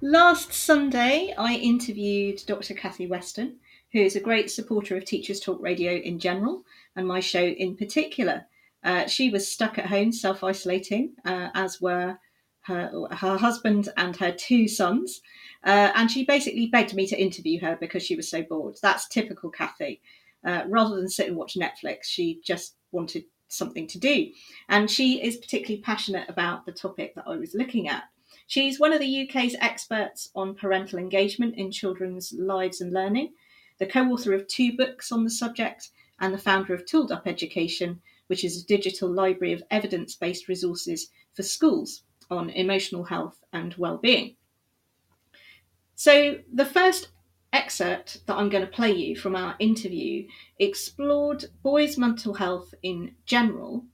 [0.00, 2.72] Last Sunday, I interviewed Dr.
[2.74, 3.56] Kathy Weston,
[3.92, 6.62] who is a great supporter of Teachers Talk Radio in general
[6.94, 8.46] and my show in particular.
[8.84, 12.16] Uh, she was stuck at home self isolating, uh, as were
[12.60, 15.20] her, her husband and her two sons.
[15.64, 18.76] Uh, and she basically begged me to interview her because she was so bored.
[18.80, 20.00] That's typical Kathy.
[20.44, 24.30] Uh, rather than sit and watch Netflix, she just wanted something to do.
[24.68, 28.04] And she is particularly passionate about the topic that I was looking at.
[28.48, 33.34] She's one of the UK's experts on parental engagement in children's lives and learning,
[33.76, 37.26] the co author of two books on the subject, and the founder of Tooled Up
[37.26, 43.44] Education, which is a digital library of evidence based resources for schools on emotional health
[43.52, 44.34] and well-being.
[45.94, 47.10] So, the first
[47.52, 50.26] excerpt that I'm going to play you from our interview
[50.58, 53.84] explored boys' mental health in general,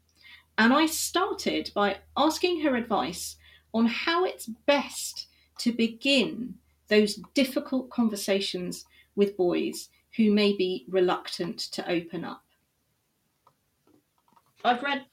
[0.57, 3.35] and I started by asking her advice
[3.75, 5.27] on how it's best
[5.59, 6.55] to begin
[6.89, 12.43] those difficult conversations with boys who may be reluctant to open up.
[14.65, 15.05] I've read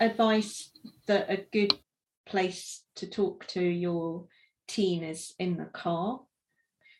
[0.00, 0.70] advice
[1.06, 1.78] that a good
[2.26, 4.24] place to talk to your
[4.66, 6.20] teen is in the car.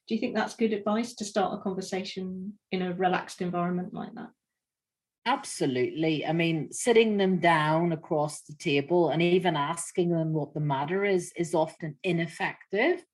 [0.06, 4.14] Do you think that's good advice to start a conversation in a relaxed environment like
[4.14, 4.30] that?
[5.28, 6.24] Absolutely.
[6.24, 11.04] I mean, sitting them down across the table and even asking them what the matter
[11.04, 13.04] is is often ineffective.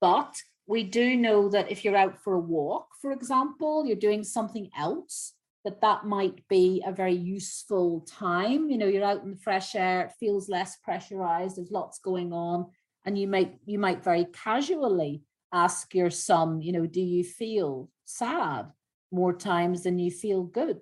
[0.00, 0.34] But
[0.66, 4.70] we do know that if you're out for a walk, for example, you're doing something
[4.78, 8.70] else, that that might be a very useful time.
[8.70, 12.32] You know, you're out in the fresh air, it feels less pressurized, there's lots going
[12.32, 12.70] on.
[13.04, 17.90] And you might you might very casually ask your son, you know, do you feel
[18.06, 18.72] sad
[19.12, 20.80] more times than you feel good?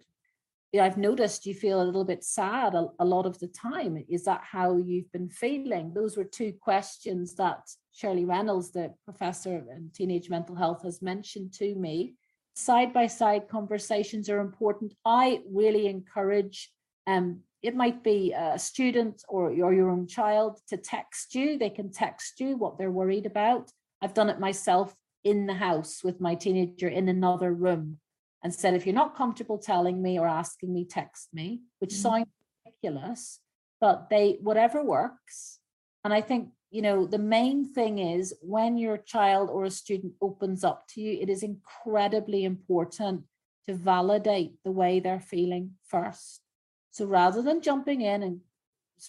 [0.74, 4.04] I've noticed you feel a little bit sad a, a, lot of the time.
[4.08, 5.92] Is that how you've been feeling?
[5.94, 7.60] Those were two questions that
[7.92, 12.14] Shirley Reynolds, the professor in teenage mental health, has mentioned to me.
[12.54, 14.94] Side by side conversations are important.
[15.04, 16.70] I really encourage,
[17.06, 21.58] um, it might be a student or, or your own child to text you.
[21.58, 23.70] They can text you what they're worried about.
[24.02, 27.98] I've done it myself in the house with my teenager in another room
[28.46, 32.02] and said, if you're not comfortable telling me or asking me, text me, which mm-hmm.
[32.02, 32.26] sounds
[32.64, 33.40] ridiculous,
[33.80, 35.58] but they, whatever works.
[36.04, 40.12] And I think, you know, the main thing is when your child or a student
[40.22, 43.24] opens up to you, it is incredibly important
[43.66, 46.40] to validate the way they're feeling first.
[46.92, 48.42] So rather than jumping in and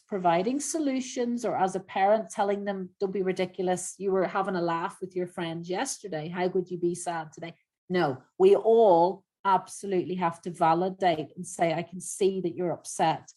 [0.07, 4.61] providing solutions or as a parent telling them don't be ridiculous you were having a
[4.61, 7.53] laugh with your friends yesterday how could you be sad today
[7.89, 13.31] no we all absolutely have to validate and say, I can see that you're upset.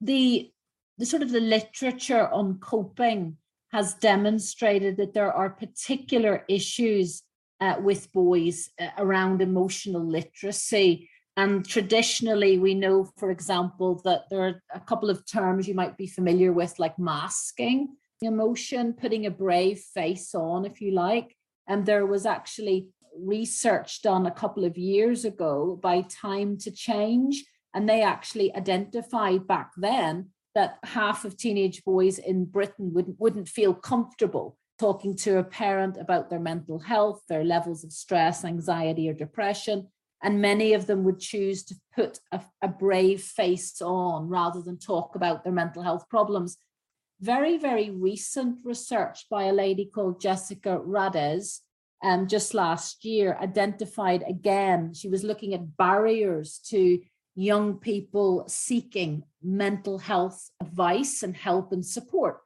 [0.00, 0.50] The,
[0.98, 3.36] the sort of the literature on coping
[3.70, 7.22] has demonstrated that there are particular issues
[7.60, 11.08] uh, with boys uh, around emotional literacy.
[11.36, 15.98] And traditionally, we know, for example, that there are a couple of terms you might
[15.98, 21.36] be familiar with, like masking the emotion, putting a brave face on, if you like.
[21.68, 22.88] And there was actually
[23.18, 27.44] research done a couple of years ago by Time to Change
[27.74, 33.48] And they actually identified back then that half of teenage boys in Britain wouldn't, wouldn't
[33.48, 39.08] feel comfortable talking to a parent about their mental health, their levels of stress, anxiety,
[39.08, 39.88] or depression.
[40.22, 44.78] And many of them would choose to put a, a brave face on rather than
[44.78, 46.56] talk about their mental health problems.
[47.20, 51.60] Very, very recent research by a lady called Jerica Radez
[52.02, 57.00] um, just last year identified again, she was looking at barriers to
[57.34, 62.40] young people seeking mental health advice and help and support.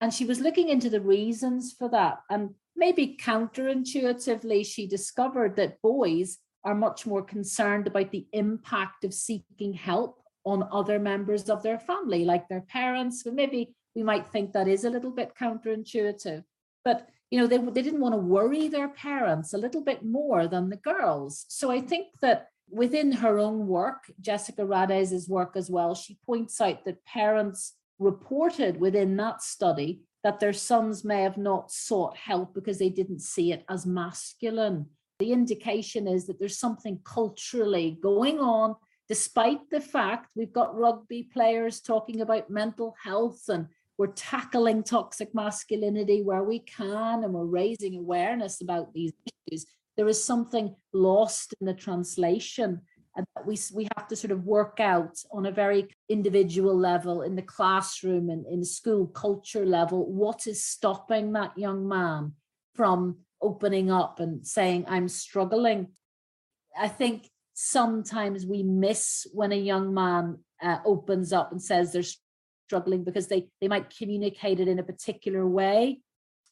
[0.00, 2.20] And she was looking into the reasons for that.
[2.30, 9.12] And maybe counterintuitively, she discovered that boys are much more concerned about the impact of
[9.12, 13.24] seeking help on other members of their family, like their parents.
[13.24, 16.44] But maybe we might think that is a little bit counterintuitive.
[16.84, 20.46] But you know, they, they didn't want to worry their parents a little bit more
[20.46, 21.44] than the girls.
[21.48, 26.60] So I think that within her own work, Jerica Radez's work as well, she points
[26.60, 32.54] out that parents reported within that study that their sons may have not sought help
[32.54, 34.86] because they didn't see it as masculine.
[35.18, 38.76] The indication is that there's something culturally going on,
[39.08, 43.68] despite the fact we've got rugby players talking about mental health and
[43.98, 49.12] we're tackling toxic masculinity where we can and we're raising awareness about these
[49.50, 49.66] issues.
[49.96, 52.80] There is something lost in the translation
[53.16, 57.22] and that we, we have to sort of work out on a very individual level
[57.22, 62.32] in the classroom and in school culture level what is stopping that young man
[62.74, 65.88] from opening up and saying i'm struggling
[66.78, 72.02] i think sometimes we miss when a young man uh, opens up and says they're
[72.68, 76.00] struggling because they they might communicate it in a particular way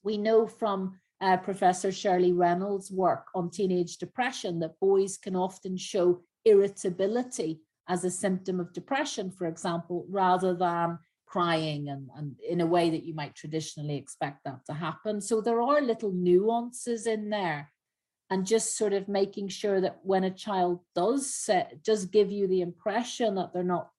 [0.07, 5.77] we know from uh, Professor Shirley Reynolds' work on teenage depression that boys can often
[5.77, 12.61] show irritability as a symptom of depression, for example, rather than crying and, and in
[12.61, 15.21] a way that you might traditionally expect that to happen.
[15.21, 17.73] So there are little nuances in there.
[18.29, 22.49] And just sort of making sure that when a child does set, does give you
[22.49, 23.91] the impression that they're not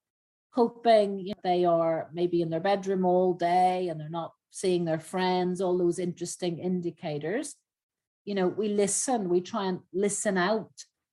[0.57, 4.85] coping, you know, they are maybe in their bedroom all day and they're not seeing
[4.85, 7.55] their friends, all those interesting indicators.
[8.25, 10.71] You know, we listen, we try and listen out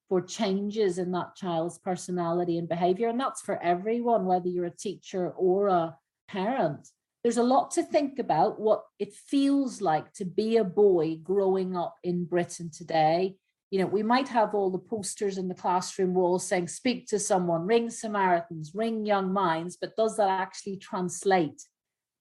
[0.09, 3.09] for changes in that child's personality and behavior.
[3.09, 6.89] And that's for everyone, whether you're a teacher or a parent.
[7.23, 11.77] There's a lot to think about what it feels like to be a boy growing
[11.77, 13.37] up in Britain today.
[13.75, 17.19] You know, we might have all the posters in the classroom walls saying, speak to
[17.19, 21.61] someone, ring Samaritans, ring young minds, but does that actually translate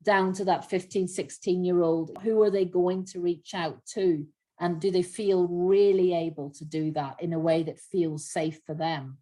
[0.02, 2.18] down to that 15, 16 year old?
[2.24, 4.26] Who are they going to reach out to?
[4.60, 8.60] And do they feel really able to do that in a way that feels safe
[8.66, 9.20] for them?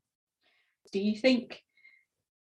[0.93, 1.61] Do you think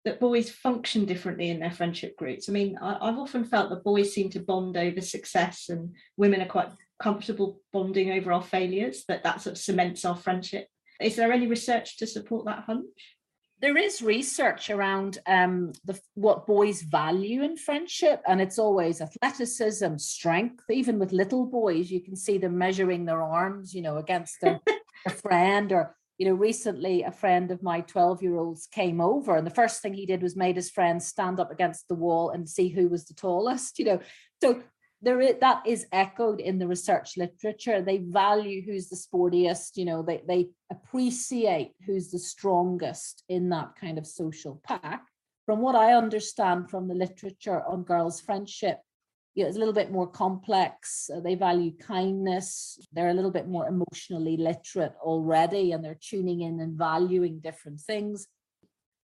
[0.04, 2.48] that boys function differently in their friendship groups?
[2.48, 6.42] I mean, I, have often felt that boys seem to bond over success and women
[6.42, 6.70] are quite
[7.02, 10.68] comfortable bonding over our failures, that that sort of cements our friendship.
[11.00, 12.86] Is there any research to support that hunch?
[13.60, 19.96] there is research around um, the, what boys value in friendship, and it's always athleticism,
[19.96, 20.64] strength.
[20.70, 24.60] Even with little boys, you can see them measuring their arms, you know, against their,
[25.06, 25.72] a friend.
[25.72, 29.50] Or, you know, recently a friend of my 12 year olds came over, and the
[29.50, 32.68] first thing he did was made his friend stand up against the wall and see
[32.68, 34.00] who was the tallest, you know.
[34.42, 34.62] So
[35.06, 37.80] there is, that is echoed in the research literature.
[37.80, 43.76] They value who's the sportiest, you know, they, they appreciate who's the strongest in that
[43.80, 45.06] kind of social pack.
[45.46, 48.80] From what I understand from the literature on girls' friendship,
[49.36, 51.08] you know, it's a little bit more complex.
[51.14, 52.76] Uh, they value kindness.
[52.92, 57.80] They're a little bit more emotionally literate already, and they're tuning in and valuing different
[57.80, 58.26] things.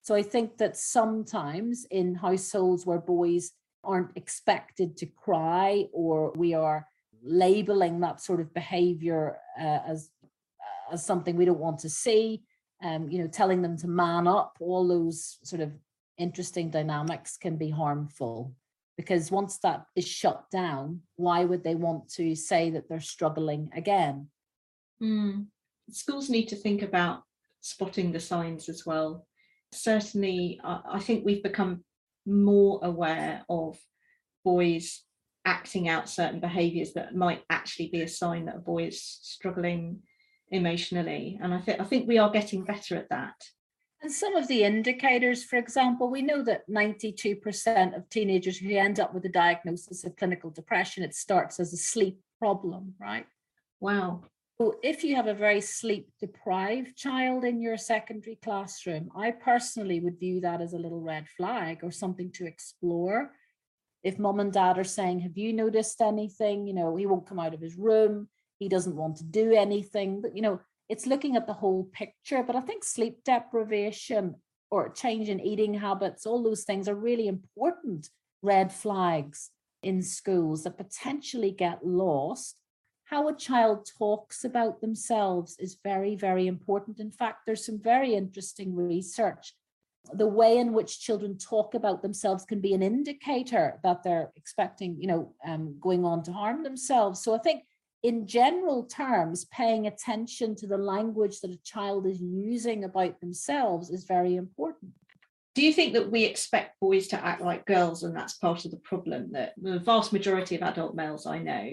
[0.03, 3.53] So I think that sometimes in households where boys
[3.87, 6.87] aren't expected to cry or we are
[7.23, 10.11] labeling that sort of behavior uh, as
[10.93, 12.43] as something we don't want to see
[12.85, 14.57] um you know telling them to man up.
[14.61, 15.73] All those sort of
[16.19, 18.55] interesting dynamics can be harmful
[18.97, 23.71] because once that is shut down why would they want to say that they're struggling
[23.75, 24.29] again?
[25.03, 25.47] Mm.
[25.91, 27.23] schools need to think about
[27.61, 29.27] spotting the signs as well.
[29.73, 31.85] Certainly I think we've become
[32.27, 33.79] more aware of
[34.45, 35.03] boys
[35.45, 40.03] acting out certain behaviors that might actually be a sign that a boy is struggling
[40.51, 41.39] emotionally.
[41.43, 43.35] And i think i think we are getting better at that.
[44.03, 49.01] And some of the indicators for example we know that 92% of teenagers who end
[49.01, 53.27] up with a diagnosis of clinical depression it starts as a sleep problem right?
[53.81, 54.25] Wow
[54.83, 60.19] if you have a very sleep deprived child in your secondary classroom, I personally would
[60.19, 63.33] view that as a little red flag or something to explore.
[64.03, 66.67] If mom and dad are saying, Have you noticed anything?
[66.67, 68.29] You know, he won't come out of his room,
[68.59, 70.23] he doesn't want to do anything.
[70.23, 72.43] But, you know, it's looking at the whole picture.
[72.43, 74.37] But I think sleep deprivation
[74.71, 78.09] or change in eating habits, all those things are really important
[78.43, 79.51] red flags
[79.83, 82.57] in schools that potentially get lost
[83.07, 86.99] how a child talks about themselves is very, very important.
[86.99, 89.55] In fact, there's some very interesting research.
[90.13, 94.97] The way in which children talk about themselves can be an indicator that they're expecting,
[95.01, 97.23] you know, um, going on to harm themselves.
[97.23, 97.63] So I think,
[98.03, 103.91] in general terms, paying attention to the language that a child is using about themselves
[103.91, 104.93] is very important.
[105.55, 108.73] Do you think that we expect boys to act like girls, and that's part of
[108.73, 109.33] the problem?
[109.33, 111.71] That the vast majority of adult males I know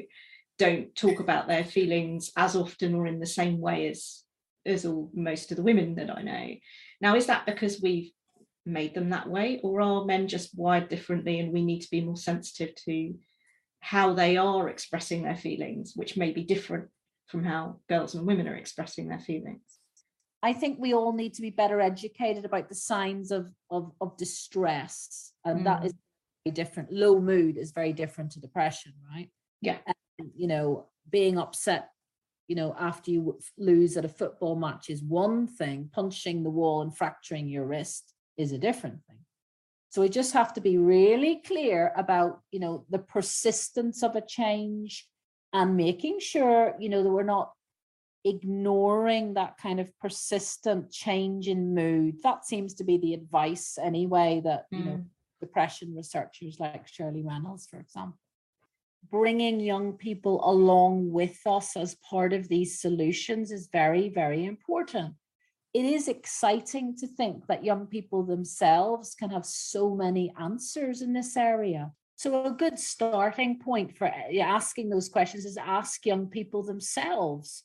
[0.59, 4.23] don't talk about their feelings as often or in the same way as
[4.65, 6.49] as all most of the women that I know.
[7.01, 8.11] Now, is that because we've
[8.65, 11.99] made them that way, or are men just wired differently and we need to be
[11.99, 13.13] more sensitive to
[13.81, 16.87] how they are expressing their feelings, which may be different
[17.27, 19.59] from how girls and women are expressing their feelings?
[20.41, 24.15] I think we all need to be better educated about the signs of of, of
[24.15, 25.63] distress, and mm.
[25.65, 25.93] that is
[26.45, 26.93] very different.
[26.93, 29.29] Low mood is very different to depression, right?
[29.61, 29.79] Yeah
[30.35, 31.89] you know, being upset,
[32.47, 36.81] you know, after you lose at a football match is one thing, punching the wall
[36.81, 39.19] and fracturing your wrist is a different thing.
[39.89, 44.25] So we just have to be really clear about, you know, the persistence of a
[44.25, 45.07] change
[45.53, 47.51] and making sure, you know, that we're not
[48.25, 52.15] ignoring that kind of persistent change in mood.
[52.23, 55.05] That seems to be the advice anyway that, you know, mm.
[55.41, 58.17] depression researchers like Shirley Reynolds, for example,
[59.11, 65.13] bringing young people along with us as part of these solutions is very, very important.
[65.73, 71.13] It is exciting to think that young people themselves can have so many answers in
[71.13, 71.91] this area.
[72.15, 77.63] So, a good starting point for eh, asking those questions is ask young people themselves.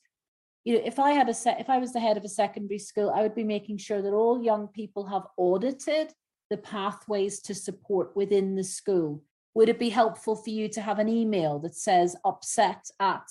[0.65, 2.79] You know, if I had a set, if I was the head of a secondary
[2.79, 6.11] school, I would be making sure that all young people have audited
[6.49, 9.23] the pathways to support within the school
[9.53, 13.23] would it be helpful for you to have an email that says upset at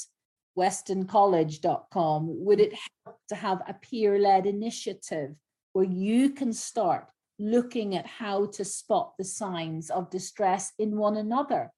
[0.59, 2.45] westoncollege.com?
[2.45, 5.35] Would it help to have a peer led initiative
[5.73, 7.07] where you can start
[7.39, 11.71] looking at how to spot the signs of distress in one another?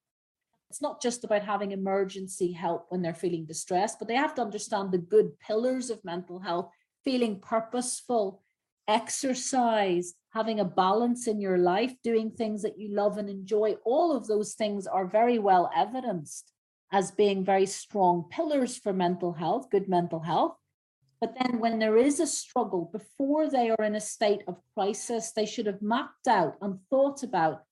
[0.70, 4.42] It's not just about having emergency help when they're feeling distressed, but they have to
[4.42, 6.70] understand the good pillars of mental health,
[7.04, 8.42] feeling purposeful,
[8.88, 14.16] exercise, having a balance in your life, doing things that you love and enjoy, all
[14.16, 16.52] of those things are very well evidenced
[16.92, 20.56] as being very strong pillars for mental health, good mental health.
[21.20, 25.32] But then, when there is a struggle, before they are in a state of crisis,
[25.32, 27.64] they should have mapped out and thought about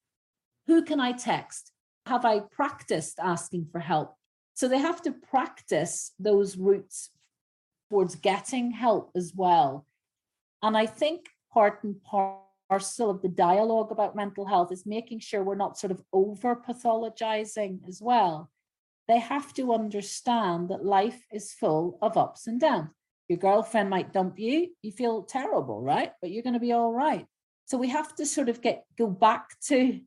[0.67, 1.73] who can I text?
[2.07, 4.15] Have I practiced asking for help?
[4.53, 7.11] So they have to practice those routes
[7.89, 9.87] towards getting help as well.
[10.63, 15.43] And I think part and parcel of the dialogue about mental health is making sure
[15.43, 18.51] we're not sort of over pathologizing as well.
[19.07, 22.91] They have to understand that life is full of ups and downs.
[23.29, 26.13] Your girlfriend might dump you, you feel terrible, right?
[26.21, 27.27] But you're going to be all right.
[27.67, 30.01] So we have to sort of get go back to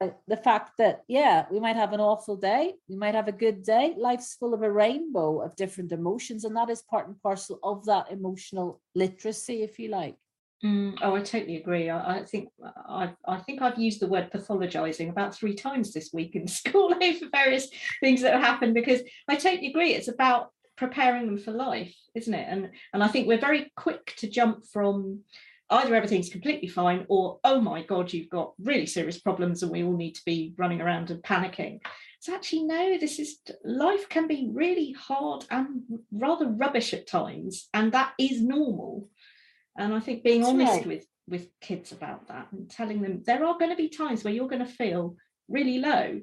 [0.00, 3.62] the fact that yeah we might have an awful day we might have a good
[3.62, 3.94] day.
[3.96, 7.84] Life's full of a rainbow of different emotions and that is part and parcel of
[7.86, 10.16] that emotional literacy if you like.
[10.64, 11.88] Mm, oh i totally agree.
[11.88, 12.48] I, I, think
[12.88, 16.92] I, I think i've used the word pathologizing about three times this week in school
[16.94, 17.68] over various
[18.00, 22.34] things that have happened because i totally agree it's about preparing them for life isn't
[22.34, 22.46] it?
[22.48, 25.20] And and i think we're very quick to jump from
[25.70, 29.82] either everything's completely fine or oh my god you've got really serious problems and we
[29.82, 31.80] all need to be running around and panicking
[32.20, 37.68] so actually no this is life can be really hard and rather rubbish at times
[37.74, 39.08] and that is normal
[39.76, 40.86] and i think being That's honest right.
[40.86, 44.32] with with kids about that and telling them there are going to be times where
[44.32, 45.16] you're going to feel
[45.48, 46.20] really low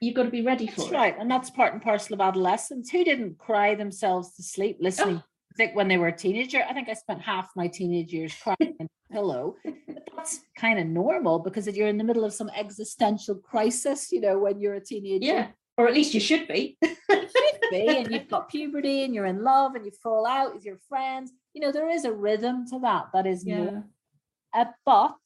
[0.00, 0.94] you've got to be ready for that's it.
[0.94, 4.84] right and that's part and parcel of adolescence who didn't cry themselves to sleep oh,
[4.84, 8.12] listening oh think when they were a teenager, I think I spent half my teenage
[8.12, 9.56] years crying in a pillow.
[9.64, 14.20] But that's kind of normal because you're in the middle of some existential crisis, you
[14.20, 15.26] know, when you're a teenager.
[15.26, 15.48] Yeah.
[15.76, 16.76] Or at least you should be.
[16.82, 20.54] you should be, and you've got puberty and you're in love and you fall out
[20.54, 21.32] with your friends.
[21.54, 23.56] You know, there is a rhythm to that that is yeah.
[23.56, 23.84] more.
[24.52, 25.16] Uh, but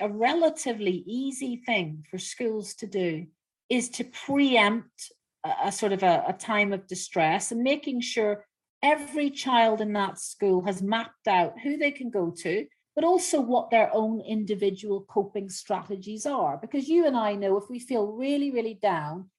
[0.00, 3.26] a relatively easy thing for schools to do
[3.68, 5.12] is to preempt
[5.44, 8.44] a, a sort of a, a time of distress and making sure
[8.82, 13.40] every child in that school has mapped out who they can go to, but also
[13.40, 16.58] what their own individual coping strategies are.
[16.58, 19.30] Because you and I know if we feel really, really down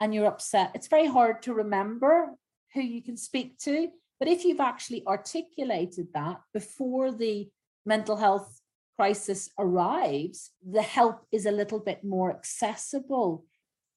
[0.00, 2.30] and you're upset, it's very hard to remember
[2.72, 3.88] who you can speak to.
[4.18, 7.48] But if you've actually articulated that before the
[7.84, 8.60] mental health
[8.96, 13.44] crisis arrives, the help is a little bit more accessible.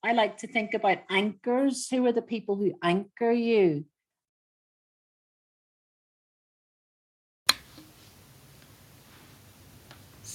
[0.04, 1.88] I like to think about anchors.
[1.89, 3.86] Who are the people who anchor you?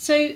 [0.03, 0.33] So,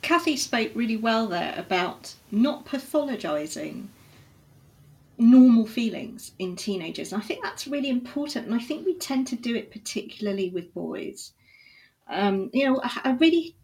[0.00, 3.88] Kathy spoke really well there about not pathologizing
[5.18, 7.12] normal feelings in teenagers.
[7.12, 8.46] And I think that's really important.
[8.46, 11.32] And I think we tend to do it particularly with boys.
[12.08, 13.54] Um, you know, I, I, really,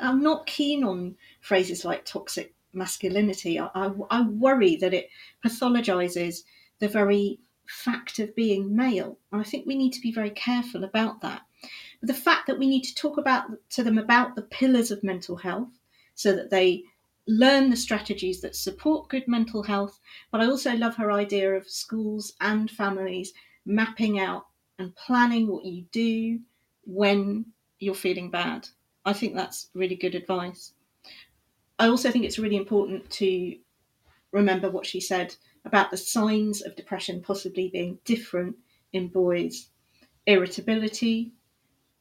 [0.00, 3.60] I'm not keen on phrases like toxic masculinity.
[3.60, 5.10] I, I, I worry that it
[5.46, 6.42] pathologizes
[6.80, 9.16] the very fact of being male.
[9.30, 11.42] And I think we need to be very careful about that
[12.02, 15.36] the fact that we need to talk about to them about the pillars of mental
[15.36, 15.78] health
[16.14, 16.82] so that they
[17.26, 20.00] learn the strategies that support good mental health.
[20.32, 23.32] But I also love her idea of schools and families
[23.66, 24.46] mapping out
[24.78, 26.40] and planning what you do
[26.84, 27.46] when
[27.78, 28.68] you're feeling bad.
[29.04, 30.72] I think that's really good advice.
[31.78, 33.56] I also think it's really important to
[34.32, 35.34] remember what she said
[35.64, 38.56] about the signs of depression possibly being different
[38.92, 39.68] in boys
[40.26, 41.32] irritability,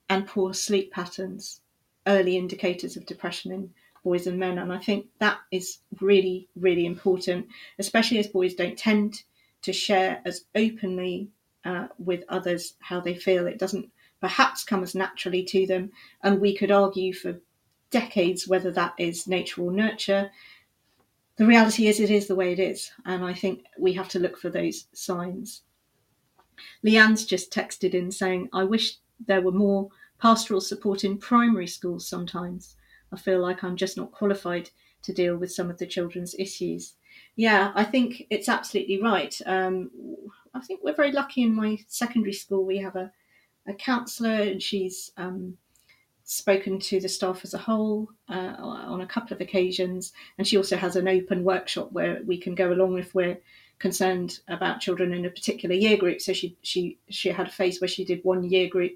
[0.10, 1.62] and poor sleep patterns,
[2.08, 3.70] early indicators of depression in
[4.04, 4.58] boys and men.
[4.58, 7.48] And I think that is really, really important,
[7.78, 9.24] especially as boys don't tend
[9.62, 11.30] to share as openly
[11.66, 13.46] uh, with others how they feel.
[13.46, 13.90] It doesn't
[14.22, 15.92] perhaps come as naturally to them.
[16.24, 17.40] And we could argue for
[17.92, 20.32] decades whether that is nature or nurture.
[21.38, 22.92] The reality is, it is the way it is.
[23.06, 25.62] And I think we have to look for those signs.
[26.84, 29.90] Leanne's just texted in saying, I wish there were more
[30.20, 32.76] pastoral support in primary schools sometimes.
[33.12, 34.70] I feel like I'm just not qualified
[35.04, 36.94] to deal with some of the children's issues.
[37.36, 39.36] Yeah, I think it's absolutely right.
[39.46, 39.90] Um,
[40.54, 42.66] I think we're very lucky in my secondary school.
[42.66, 43.12] We have a,
[43.68, 45.58] a counsellor, and she's um,
[46.24, 50.12] spoken to the staff as a whole uh, on a couple of occasions.
[50.38, 53.40] And she also has an open workshop where we can go along if we're
[53.80, 56.22] concerned about children in a particular year group.
[56.22, 58.92] So she she she had a phase where she did one year group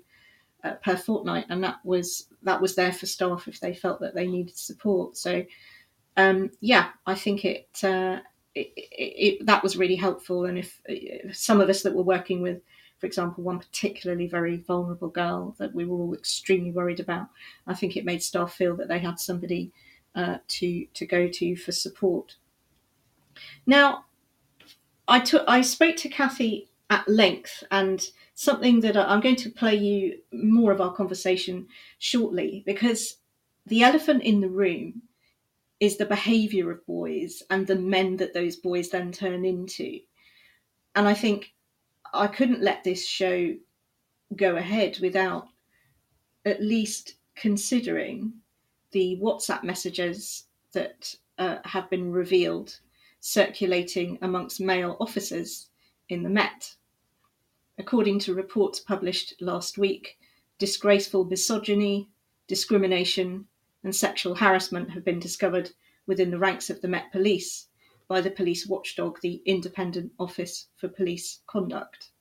[0.64, 4.16] uh, per fortnight, and that was that was there for staff if they felt that
[4.16, 5.18] they needed support.
[5.18, 5.46] So,
[6.18, 8.20] um, yeah, I think it, uh,
[8.54, 10.46] it, it, it, that was really helpful.
[10.46, 10.82] And if,
[11.32, 12.62] some of us that were working with,
[13.00, 17.28] for example, one particularly very vulnerable girl that we were all extremely worried about,
[17.66, 19.72] I think it made staff feel that they had somebody
[20.16, 22.36] uh, to to go to for support.
[23.66, 24.06] Now,
[25.08, 28.06] I took I spoke to Kathy at length and
[28.36, 31.68] something that I'm going to play you more of our conversation
[32.00, 33.18] shortly because
[33.66, 35.04] the elephant in the room
[35.80, 40.00] is the behavior of boys and the men that those boys then turn into.
[40.96, 41.54] And I think
[42.14, 43.56] I couldn't let this show
[44.36, 45.48] go ahead without
[46.46, 48.34] at least considering
[48.92, 52.78] the WhatsApp messages that uh, have been revealed
[53.20, 55.70] circulating amongst male officers
[56.10, 56.76] in the Met.
[57.78, 60.20] According to reports published last week,
[60.60, 62.10] disgraceful misogyny,
[62.48, 63.48] discrimination,
[63.84, 65.72] and sexual harassment have been discovered
[66.06, 67.68] within the ranks of the Met Police
[68.08, 72.12] by the police watchdog, the Independent Office for Police Conduct.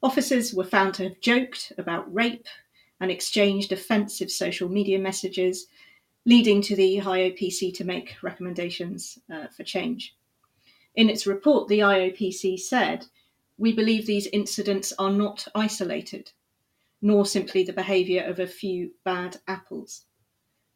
[0.00, 2.46] Officers were found to have joked about rape
[3.00, 5.66] and exchanged offensive social media messages,
[6.24, 10.14] leading to the IOPC to make recommendations uh, for change.
[10.94, 13.06] In its report, the IOPC said
[13.58, 16.30] we believe these incidents are not isolated,
[17.02, 20.04] nor simply the behaviour of a few bad apples,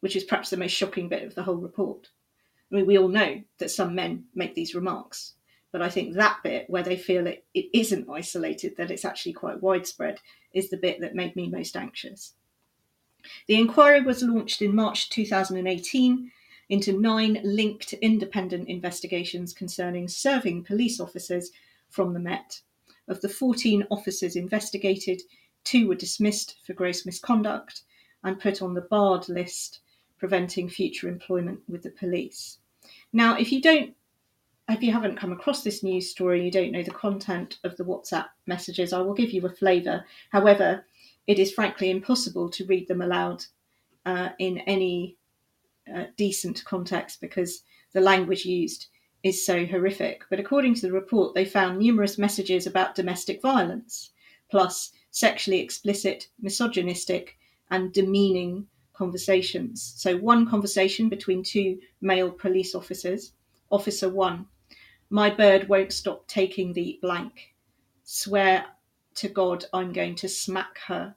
[0.01, 2.09] which is perhaps the most shocking bit of the whole report.
[2.71, 5.33] I mean, we all know that some men make these remarks,
[5.71, 9.33] but I think that bit where they feel it, it isn't isolated, that it's actually
[9.33, 10.19] quite widespread,
[10.53, 12.33] is the bit that made me most anxious.
[13.47, 16.31] The inquiry was launched in March 2018
[16.67, 21.51] into nine linked independent investigations concerning serving police officers
[21.89, 22.61] from the Met
[23.07, 25.21] of the 14 officers investigated,
[25.63, 27.83] two were dismissed for gross misconduct
[28.23, 29.79] and put on the barred list,
[30.17, 32.59] preventing future employment with the police.
[33.11, 33.95] Now, if you don't
[34.69, 37.83] if you haven't come across this news story, you don't know the content of the
[37.83, 40.05] WhatsApp messages, I will give you a flavour.
[40.31, 40.85] However,
[41.27, 43.43] it is frankly impossible to read them aloud
[44.05, 45.17] uh, in any
[45.93, 48.87] uh, decent context because the language used
[49.23, 50.25] is so horrific.
[50.29, 54.11] But according to the report, they found numerous messages about domestic violence,
[54.51, 57.37] plus sexually explicit, misogynistic,
[57.71, 59.93] and demeaning conversations.
[59.97, 63.33] So, one conversation between two male police officers.
[63.71, 64.45] Officer one,
[65.09, 67.55] my bird won't stop taking the blank.
[68.03, 68.65] Swear
[69.15, 71.15] to God I'm going to smack her.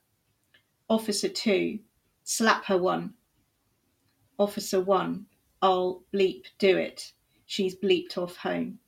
[0.89, 1.81] Officer two,
[2.25, 3.15] slap her one.
[4.39, 5.27] Officer one,
[5.61, 7.13] I'll bleep do it.
[7.47, 8.81] She's bleeped off home.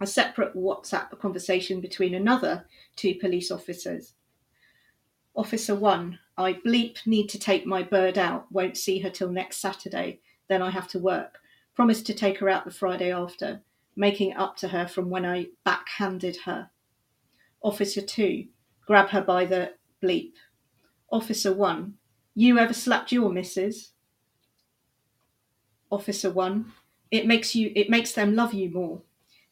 [0.00, 2.64] A separate WhatsApp conversation between another
[2.96, 4.14] two police officers.
[5.36, 9.58] Officer one, I bleep need to take my bird out, won't see her till next
[9.58, 11.38] Saturday, then I have to work.
[11.74, 13.60] Promise to take her out the Friday after,
[13.94, 16.70] making up to her from when I backhanded her.
[17.62, 18.46] Officer two,
[18.86, 20.32] grab her by the bleep.
[21.12, 21.94] Officer one,
[22.34, 23.92] you ever slapped your missus?
[25.90, 26.72] Officer one,
[27.10, 29.02] it makes you it makes them love you more.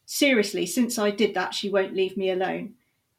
[0.05, 2.73] Seriously, since I did that, she won't leave me alone.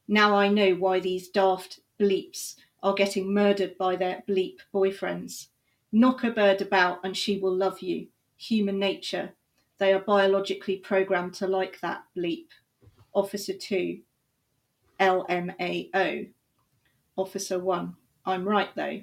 [0.09, 5.49] Now I know why these daft bleeps are getting murdered by their bleep boyfriends.
[5.93, 8.09] Knock a bird about and she will love you.
[8.36, 9.32] Human nature.
[9.78, 12.49] They are biologically programmed to like that bleep.
[13.12, 14.01] Officer 2,
[14.99, 16.28] LMAO.
[17.16, 19.03] Officer 1, I'm right though.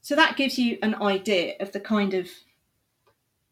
[0.00, 2.28] So that gives you an idea of the kind of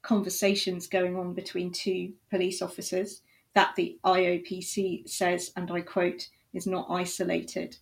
[0.05, 3.23] conversations going on between two police officers
[3.55, 7.77] that the IOPC says, and I quote, is not isolated.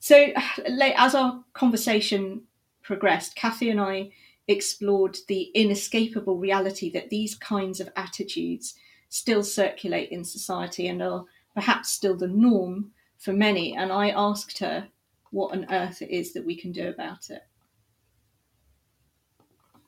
[0.00, 2.42] So, as our conversation
[2.82, 4.10] progressed, Kathy and I
[4.48, 8.74] explored the inescapable reality that these kinds of attitudes
[9.08, 11.24] still circulate in society and are
[11.54, 13.76] perhaps still the norm for many.
[13.76, 14.88] And I asked her
[15.30, 17.42] what on earth it is that we can do about it.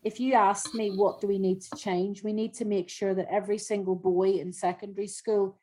[0.07, 3.13] If you ask me what do we need to change, we need to make sure
[3.13, 5.59] that every single boy in secondary school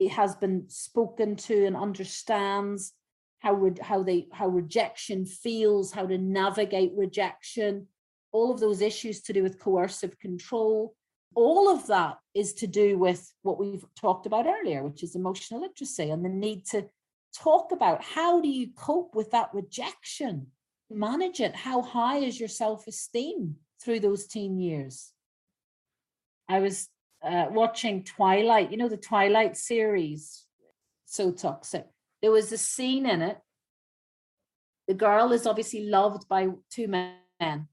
[0.00, 2.94] it has been spoken to and understands
[3.40, 7.86] how re- how they how rejection feels, how to navigate rejection,
[8.32, 10.94] all of those issues to do with coercive control.
[11.34, 15.60] All of that is to do with what we've talked about earlier, which is emotional
[15.60, 16.88] literacy and the need to
[17.36, 20.46] talk about how do you cope with that rejection,
[20.88, 25.12] manage it, how high is your self-esteem through those teen years.
[26.48, 26.88] I was
[27.22, 30.44] uh, watching Twilight, you know, the Twilight series,
[31.04, 31.86] so toxic.
[32.22, 33.38] There was a scene in it.
[34.88, 37.68] The girl is obviously loved by two men.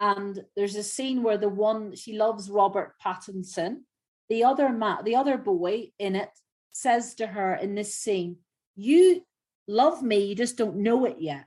[0.00, 3.82] And there's a scene where the one she loves Robert Pattinson,
[4.28, 6.30] the other man, the other boy in it
[6.70, 8.36] says to her in this scene,
[8.76, 9.22] You
[9.66, 11.44] love me, you just don't know it yet.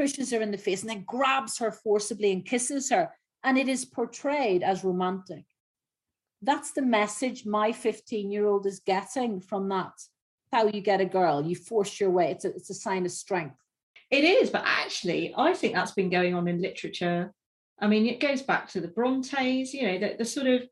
[0.00, 3.10] Pushes her in the face and then grabs her forcibly and kisses her.
[3.44, 5.44] And it is portrayed as romantic
[6.42, 9.92] that's the message my 15 year old is getting from that
[10.52, 13.12] how you get a girl you force your way it's a, it's a sign of
[13.12, 13.56] strength
[14.10, 17.32] it is but actually i think that's been going on in literature
[17.80, 20.66] i mean it goes back to the brontes you know the, the sort of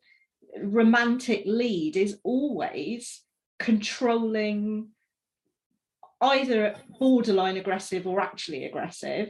[0.62, 3.22] romantic lead is always
[3.58, 4.88] controlling
[6.20, 9.28] either borderline aggressive or actually aggressive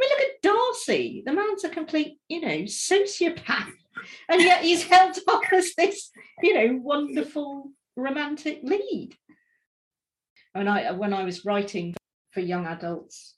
[0.00, 1.22] I mean, look at Darcy.
[1.26, 3.72] The man's a complete, you know, sociopath
[4.28, 6.10] and yet he's held up as this,
[6.42, 9.14] you know, wonderful romantic lead.
[10.54, 11.94] And I, when I was writing
[12.32, 13.34] for young adults,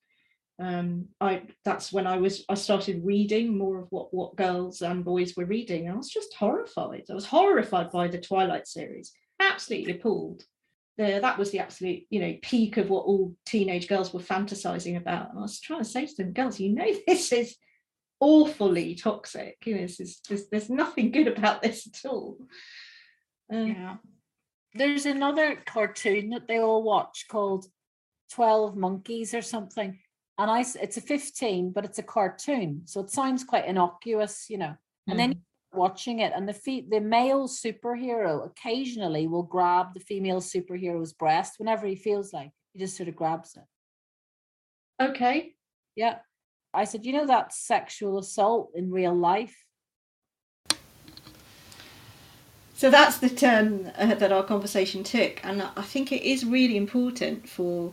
[0.58, 5.02] um, I that's when I was I started reading more of what what girls and
[5.02, 5.88] boys were reading.
[5.88, 7.04] I was just horrified.
[7.10, 9.12] I was horrified by the Twilight series.
[9.40, 10.42] Absolutely appalled.
[10.98, 14.96] The, that was the absolute you know peak of what all teenage girls were fantasizing
[14.96, 15.30] about.
[15.30, 17.56] And I was trying to say to them, girls, you know this is
[18.20, 19.56] awfully toxic.
[19.64, 22.36] You know, there's, there's, there's nothing good about this at all.
[23.52, 23.96] Uh, yeah.
[24.74, 27.66] There's another cartoon that they all watch called
[28.32, 29.98] 12 Monkeys or something.
[30.38, 32.82] And I, it's a 15, but it's a cartoon.
[32.84, 34.74] So it sounds quite innocuous, you know.
[35.08, 35.18] And mm.
[35.18, 35.42] then
[35.72, 41.54] watching it, and the fe- the male superhero occasionally will grab the female superhero's breast
[41.58, 42.50] whenever he feels like.
[42.72, 43.64] He just sort of grabs it.
[45.02, 45.54] Okay.
[45.96, 46.18] Yeah.
[46.72, 49.56] I said, you know, that's sexual assault in real life.
[52.74, 55.44] So that's the turn uh, that our conversation took.
[55.44, 57.92] And I think it is really important for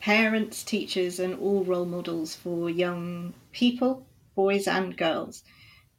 [0.00, 5.42] parents, teachers, and all role models for young people, boys and girls,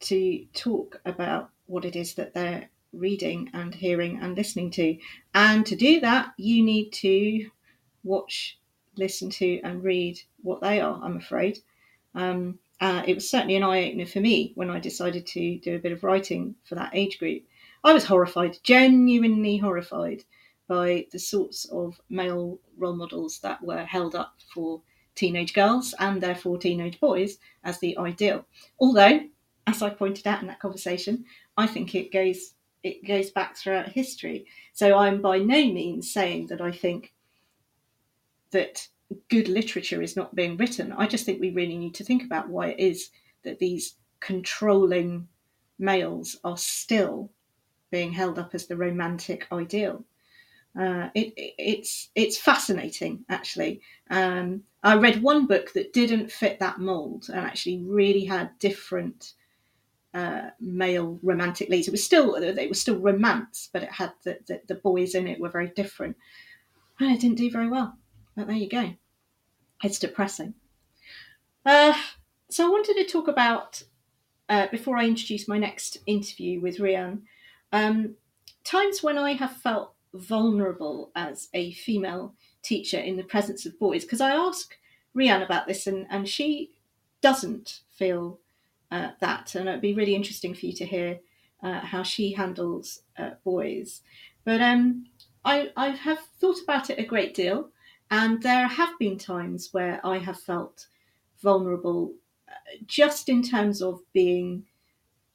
[0.04, 4.98] to talk about what it is that they're reading and hearing and listening to.
[5.34, 7.50] And to do that, you need to
[8.04, 8.60] watch,
[8.96, 11.60] listen to, and read what they are, I'm afraid.
[12.16, 15.76] Um, uh, it was certainly an eye opener for me when I decided to do
[15.76, 17.44] a bit of writing for that age group.
[17.84, 20.24] I was horrified, genuinely horrified
[20.68, 24.82] by the sorts of male role models that were held up for
[25.16, 28.46] teenage girls and therefore teenage boys as the ideal.
[28.80, 29.22] Although,
[29.68, 31.26] as I pointed out in that conversation,
[31.58, 32.54] I think it goes
[32.84, 34.46] it goes back throughout history.
[34.74, 37.14] So I'm by no means saying that I think
[38.52, 38.88] that
[39.30, 40.92] good literature is not being written.
[40.92, 43.10] I just think we really need to think about why it is
[43.44, 45.28] that these controlling
[45.80, 47.32] males are still
[47.90, 50.04] being held up as the romantic ideal.
[50.78, 53.82] Uh, it, it, it's it's fascinating actually.
[54.10, 59.34] Um, I read one book that didn't fit that mold and actually really had different
[60.14, 61.88] uh, male romantic leads.
[61.88, 65.28] It was still it was still romance, but it had the, the, the boys in
[65.28, 66.16] it were very different,
[67.00, 67.98] and it didn't do very well.
[68.36, 68.94] But there you go.
[69.84, 70.54] It's depressing.
[71.66, 71.94] Uh,
[72.50, 73.84] so I wanted to talk about
[74.50, 77.22] uh, before I introduce my next interview with Rian.
[77.72, 78.16] Um,
[78.64, 84.04] times when I have felt vulnerable as a female teacher in the presence of boys
[84.04, 84.76] because I ask
[85.18, 86.72] Rian about this and, and she
[87.22, 88.40] doesn't feel
[88.94, 89.56] uh, that.
[89.56, 91.20] And it'd be really interesting for you to hear
[91.64, 94.02] uh, how she handles uh, boys.
[94.46, 95.08] But um,
[95.44, 97.70] I, I have thought about it a great deal
[98.12, 100.88] and there have been times where I have felt
[101.42, 102.14] vulnerable
[102.48, 102.54] uh,
[102.86, 104.66] just in terms of being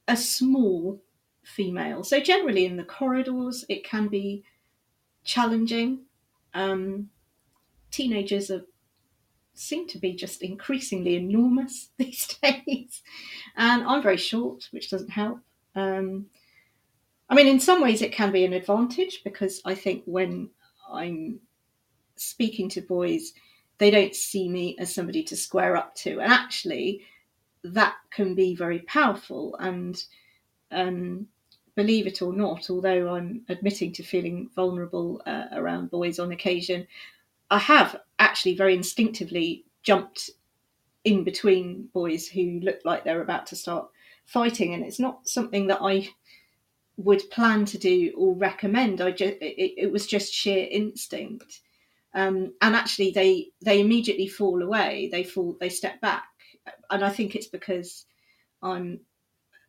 [0.06, 1.00] a small
[1.42, 2.04] female.
[2.04, 4.44] So generally in the corridors it can be
[5.24, 6.02] challenging.
[6.54, 7.10] Um,
[7.90, 8.66] teenagers are
[9.58, 13.02] seem to be just increasingly enormous these days,
[13.56, 15.40] and I'm very short, which doesn't help.
[15.74, 16.26] Um,
[17.28, 20.50] I mean, in some ways, it can be an advantage because I think when
[20.90, 21.40] I'm
[22.16, 23.34] speaking to boys,
[23.78, 27.02] they don't see me as somebody to square up to, and actually,
[27.64, 29.56] that can be very powerful.
[29.56, 30.02] And
[30.70, 31.26] um,
[31.74, 36.86] believe it or not, although I'm admitting to feeling vulnerable uh, around boys on occasion,
[37.50, 40.30] I have actually very instinctively jumped
[41.04, 43.88] in between boys who looked like they're about to start
[44.26, 46.08] fighting, and it's not something that I
[46.96, 49.00] would plan to do or recommend.
[49.00, 51.60] I just it, it was just sheer instinct,
[52.14, 55.08] um, and actually they they immediately fall away.
[55.10, 56.24] They fall, they step back,
[56.90, 58.06] and I think it's because
[58.62, 59.00] I'm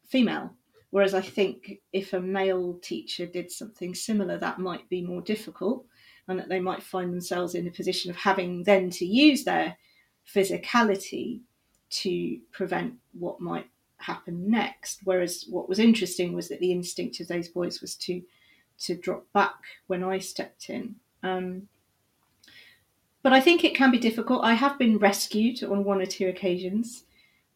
[0.08, 0.56] female.
[0.92, 5.86] Whereas I think if a male teacher did something similar, that might be more difficult
[6.30, 9.76] and that they might find themselves in a position of having then to use their
[10.34, 11.42] physicality
[11.90, 13.68] to prevent what might
[13.98, 15.00] happen next.
[15.04, 18.22] Whereas what was interesting was that the instinct of those boys was to
[18.82, 19.58] to drop back
[19.88, 20.96] when I stepped in.
[21.22, 21.68] Um,
[23.22, 24.46] but I think it can be difficult.
[24.46, 27.04] I have been rescued on one or two occasions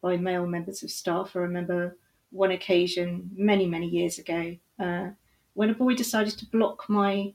[0.01, 1.33] by male members of staff.
[1.33, 1.97] I remember
[2.31, 5.11] one occasion many, many years ago uh,
[5.53, 7.33] when a boy decided to block my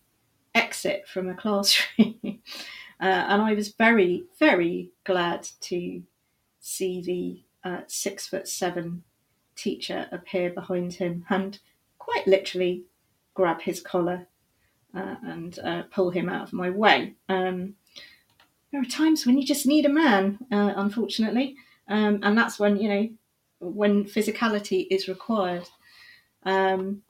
[0.59, 2.17] exit from a classroom.
[2.25, 2.35] uh,
[3.01, 6.03] and I was very, very glad to
[6.61, 9.05] see the uh, six foot seven
[9.57, 11.59] teacher appear behind him and
[11.99, 12.85] quite literally
[13.35, 14.27] grab his collar
[14.95, 17.15] uh, and uh, pull him out of my way.
[17.29, 17.75] Um,
[18.71, 21.57] there are times when you just need a man, uh, unfortunately.
[21.89, 23.09] Um, and that's when, you know,
[23.61, 25.69] when physicality is required.
[26.45, 27.03] Um,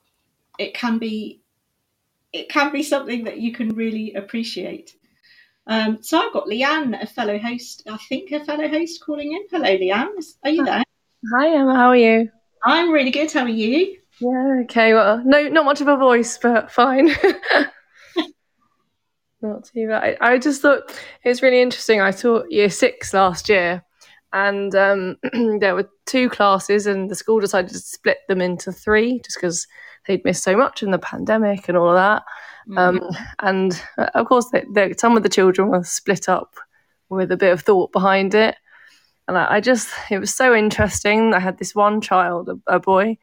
[0.59, 1.41] it can be
[2.33, 4.95] it can be something that you can really appreciate.
[5.67, 9.43] Um, so I've got Leanne, a fellow host, I think a fellow host calling in.
[9.51, 10.25] Hello, Leanne.
[10.45, 10.83] Are you there?
[11.35, 11.75] Hi, Emma.
[11.75, 12.31] How are you?
[12.65, 13.31] I'm really good.
[13.31, 13.99] How are you?
[14.21, 14.95] Yeah, okay.
[14.95, 17.09] Well, no, not much of a voice, but fine.
[19.43, 20.17] not too bad.
[20.21, 20.91] I, I just thought
[21.23, 22.01] it was really interesting.
[22.01, 23.85] I taught year six last year,
[24.33, 25.17] and um,
[25.61, 29.67] there were two classes, and the school decided to split them into three just because
[30.07, 32.23] they'd missed so much in the pandemic and all of that.
[32.77, 33.07] Um, mm-hmm.
[33.07, 36.57] Um, and uh, of course, they, they, some of the children were split up
[37.09, 38.57] with a bit of thought behind it.
[39.27, 41.35] And I, I just, it was so interesting.
[41.35, 43.19] I had this one child, a, a, boy,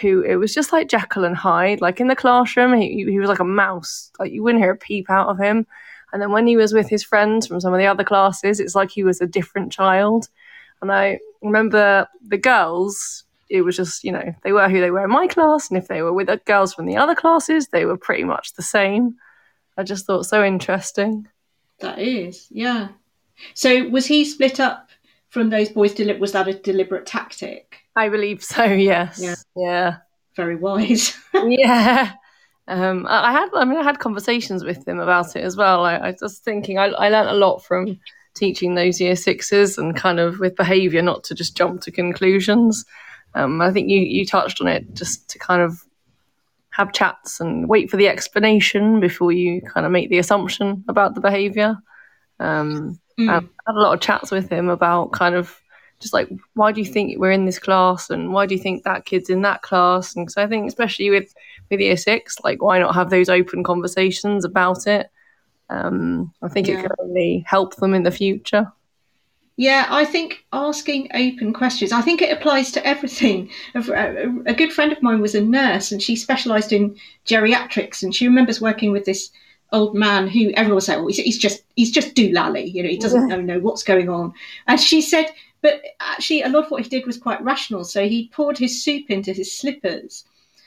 [0.00, 1.80] who it was just like Jekyll and Hyde.
[1.80, 4.10] Like in the classroom, he, he was like a mouse.
[4.18, 5.66] Like you wouldn't hear a peep out of him.
[6.12, 8.74] And then when he was with his friends from some of the other classes, it's
[8.74, 10.28] like he was a different child.
[10.82, 15.04] And I remember the girls, it was just, you know, they were who they were
[15.04, 15.68] in my class.
[15.68, 18.54] And if they were with the girls from the other classes, they were pretty much
[18.54, 19.16] the same.
[19.76, 21.28] I just thought so interesting.
[21.80, 22.88] That is, yeah.
[23.54, 24.90] So was he split up
[25.28, 25.98] from those boys?
[26.18, 27.78] Was that a deliberate tactic?
[27.96, 29.20] I believe so, yes.
[29.22, 29.34] Yeah.
[29.56, 29.96] Yeah.
[30.36, 31.16] Very wise.
[31.34, 32.12] yeah.
[32.70, 35.84] Um, I had, I mean, I had conversations with them about it as well.
[35.84, 37.98] I, I was thinking, I, I learned a lot from
[38.34, 42.84] teaching those year sixes and kind of with behaviour, not to just jump to conclusions.
[43.34, 45.82] Um, I think you you touched on it just to kind of
[46.70, 51.16] have chats and wait for the explanation before you kind of make the assumption about
[51.16, 51.76] the behaviour.
[52.38, 53.28] Um, mm.
[53.28, 55.60] I had a lot of chats with him about kind of
[55.98, 58.84] just like why do you think we're in this class and why do you think
[58.84, 61.34] that kid's in that class and so i think especially with
[61.70, 65.10] with year six like why not have those open conversations about it
[65.68, 66.78] um, i think yeah.
[66.78, 68.72] it can only help them in the future
[69.60, 73.50] yeah, I think asking open questions, I think it applies to everything.
[73.74, 76.96] A, good friend of mine was a nurse and she specialised in
[77.26, 79.30] geriatrics and she remembers working with this
[79.70, 82.96] old man who everyone said, well, he's, he's just he's just doolally, you know, he
[82.96, 83.36] doesn't yeah.
[83.36, 84.32] know, know what's going on.
[84.66, 85.26] And she said,
[85.60, 87.84] but actually a lot of what he did was quite rational.
[87.84, 90.24] So he poured his soup into his slippers.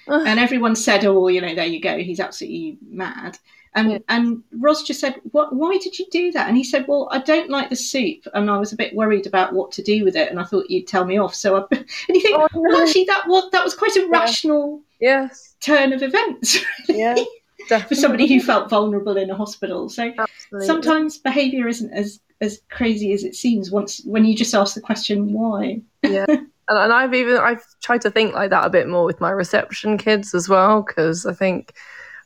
[0.08, 3.38] And everyone said, oh, you know, there you go, he's absolutely mad.
[3.76, 3.98] And yeah.
[4.10, 5.56] and Roz just said, "What?
[5.56, 8.50] Why did you do that?" And he said, "Well, I don't like the soup, and
[8.50, 10.88] I was a bit worried about what to do with it, and I thought you'd
[10.88, 12.62] tell me off." So, I, and you think, oh, no.
[12.62, 14.08] well, actually, that was that was quite a yeah.
[14.10, 15.56] rational yes.
[15.60, 17.28] turn of events, really,
[17.68, 19.90] yeah, for somebody who felt vulnerable in a hospital.
[19.90, 20.68] So Absolutely.
[20.68, 24.82] sometimes behaviour isn't as as crazy as it seems once when you just ask the
[24.82, 25.82] question why.
[26.04, 26.26] Yeah.
[26.70, 29.98] And I've even I've tried to think like that a bit more with my reception
[29.98, 31.74] kids as well because I think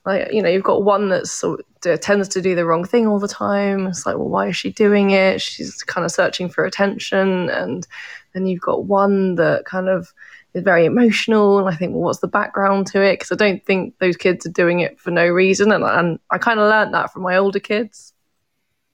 [0.06, 3.08] like you know you've got one that sort of tends to do the wrong thing
[3.08, 3.88] all the time.
[3.88, 5.42] It's like well why is she doing it?
[5.42, 7.50] She's kind of searching for attention.
[7.50, 7.88] And
[8.34, 10.14] then you've got one that kind of
[10.54, 11.58] is very emotional.
[11.60, 13.14] And i think well what's the background to it?
[13.14, 15.72] Because i don't think those kids are doing it for no reason.
[15.72, 18.14] And, and i kind of learned that from my older kids.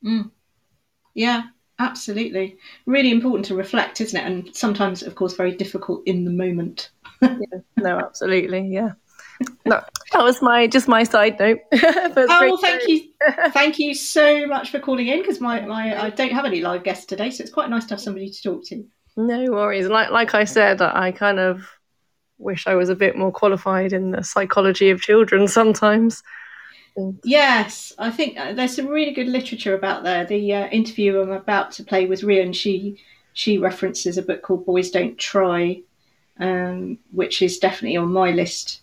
[0.05, 0.31] Mm.
[1.13, 1.43] yeah
[1.80, 6.32] absolutely really important to reflect isn't it and sometimes of course very difficult in the
[6.32, 8.91] moment yeah, no absolutely yeah
[9.65, 11.59] no, that was my just my side note.
[11.74, 13.09] oh, thank you,
[13.51, 16.84] thank you so much for calling in because my, my I don't have any live
[16.84, 18.86] guests today, so it's quite nice to have somebody to talk to.
[19.17, 19.88] No worries.
[19.88, 21.67] Like like I said, I kind of
[22.38, 26.24] wish I was a bit more qualified in the psychology of children sometimes.
[27.23, 30.25] Yes, I think uh, there's some really good literature about there.
[30.25, 32.99] The uh, interview I'm about to play with Rhian, she
[33.33, 35.81] she references a book called Boys Don't Try,
[36.39, 38.81] um, which is definitely on my list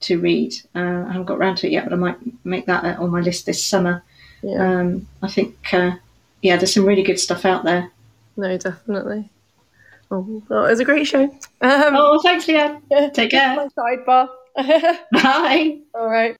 [0.00, 0.54] to read.
[0.74, 3.10] Uh, I haven't got around to it yet, but I might make that uh, on
[3.10, 4.02] my list this summer.
[4.42, 4.80] Yeah.
[4.80, 5.92] Um, I think, uh,
[6.42, 7.92] yeah, there's some really good stuff out there.
[8.36, 9.30] No, definitely.
[10.10, 11.24] Oh, well, it was a great show.
[11.24, 12.82] Um, oh, thanks, Leanne.
[13.14, 13.68] Take care.
[13.76, 14.28] Sidebar.
[15.12, 15.78] Bye.
[15.94, 16.36] All right.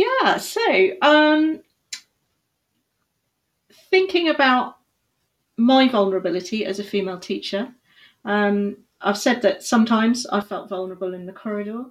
[0.00, 1.60] Yeah, so um,
[3.90, 4.76] thinking about
[5.56, 7.74] my vulnerability as a female teacher,
[8.24, 11.84] um, I've said that sometimes I felt vulnerable in the corridor.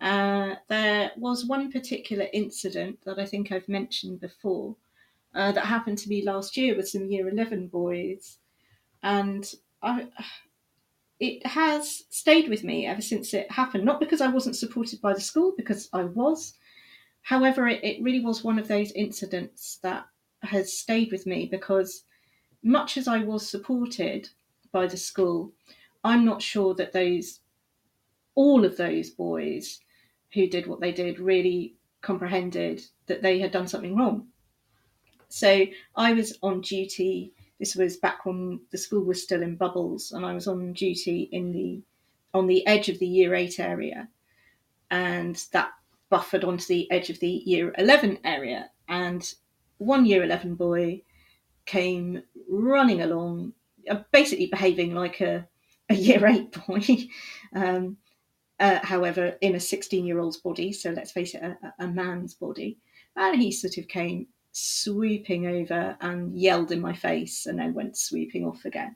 [0.00, 4.76] Uh, there was one particular incident that I think I've mentioned before
[5.34, 8.38] uh, that happened to me last year with some year 11 boys.
[9.02, 9.50] And
[9.82, 10.08] I,
[11.20, 15.14] it has stayed with me ever since it happened, not because I wasn't supported by
[15.14, 16.54] the school, because I was.
[17.22, 20.06] However, it, it really was one of those incidents that
[20.42, 22.04] has stayed with me because
[22.62, 24.28] much as I was supported
[24.72, 25.52] by the school,
[26.04, 27.40] I'm not sure that those
[28.34, 29.80] all of those boys
[30.32, 34.26] who did what they did really comprehended that they had done something wrong.
[35.28, 37.32] So I was on duty.
[37.58, 41.28] This was back when the school was still in bubbles, and I was on duty
[41.30, 41.82] in the
[42.34, 44.08] on the edge of the year eight area,
[44.90, 45.72] and that
[46.12, 48.70] buffered onto the edge of the year eleven area.
[48.88, 49.22] And
[49.78, 51.02] one year eleven boy
[51.64, 53.54] came running along,
[53.88, 55.48] uh, basically behaving like a
[55.88, 56.82] a year eight boy.
[57.54, 57.96] um,
[58.60, 62.34] uh, however, in a 16 year old's body, so let's face it, a, a, man's
[62.34, 62.78] body.
[63.16, 67.96] And he sort of came swooping over and yelled in my face and then went
[67.96, 68.94] sweeping off again.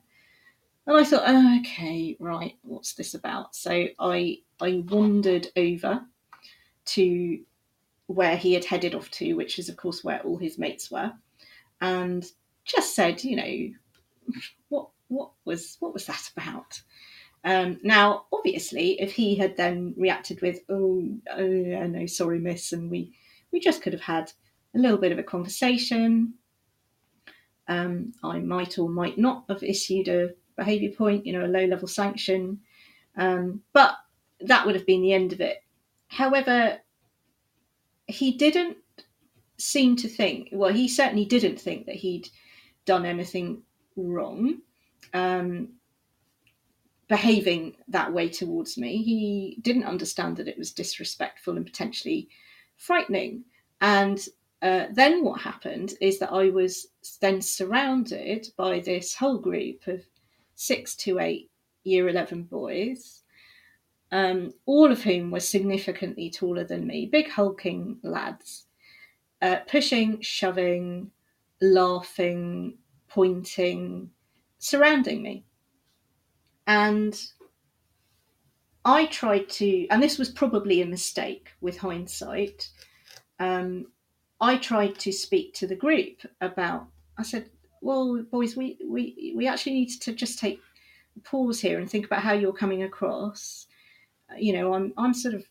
[0.85, 3.55] And I thought, oh, okay, right, what's this about?
[3.55, 6.01] So I I wandered over
[6.87, 7.39] to
[8.07, 11.11] where he had headed off to, which is of course where all his mates were,
[11.81, 12.25] and
[12.65, 16.81] just said, you know, what what was what was that about?
[17.43, 22.89] Um, now, obviously, if he had then reacted with "Oh, oh, no, sorry, miss," and
[22.91, 23.13] we
[23.51, 24.31] we just could have had
[24.75, 26.33] a little bit of a conversation.
[27.67, 31.65] Um, I might or might not have issued a behaviour point, you know, a low
[31.65, 32.59] level sanction,
[33.17, 33.95] um, but
[34.41, 35.57] that would have been the end of it.
[36.07, 36.79] However,
[38.07, 38.77] he didn't
[39.57, 40.49] seem to think.
[40.51, 42.29] Well, he certainly didn't think that he'd
[42.85, 43.63] done anything
[43.95, 44.59] wrong
[45.13, 45.69] um,
[47.07, 49.03] behaving that way towards me.
[49.03, 52.29] He didn't understand that it was disrespectful and potentially
[52.77, 53.45] frightening.
[53.81, 54.19] And
[54.61, 56.87] uh, then what happened is that I was
[57.21, 60.03] then surrounded by this whole group of
[60.55, 61.49] six to eight
[61.83, 63.23] year 11 boys,
[64.11, 68.65] um, all of whom were significantly taller than me, big hulking lads,
[69.41, 71.11] uh, pushing, shoving,
[71.61, 72.77] laughing,
[73.07, 74.09] pointing,
[74.59, 75.45] surrounding me.
[76.65, 77.19] And
[78.85, 82.69] I tried to, and this was probably a mistake with hindsight.
[83.39, 83.87] Um,
[84.39, 86.87] I tried to speak to the group about.
[87.17, 87.49] I said,
[87.81, 90.61] "Well, boys, we we we actually need to just take
[91.17, 93.66] a pause here and think about how you're coming across.
[94.37, 95.45] You know, I'm I'm sort of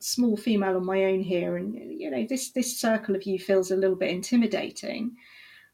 [0.00, 3.70] small female on my own here, and you know, this this circle of you feels
[3.70, 5.16] a little bit intimidating."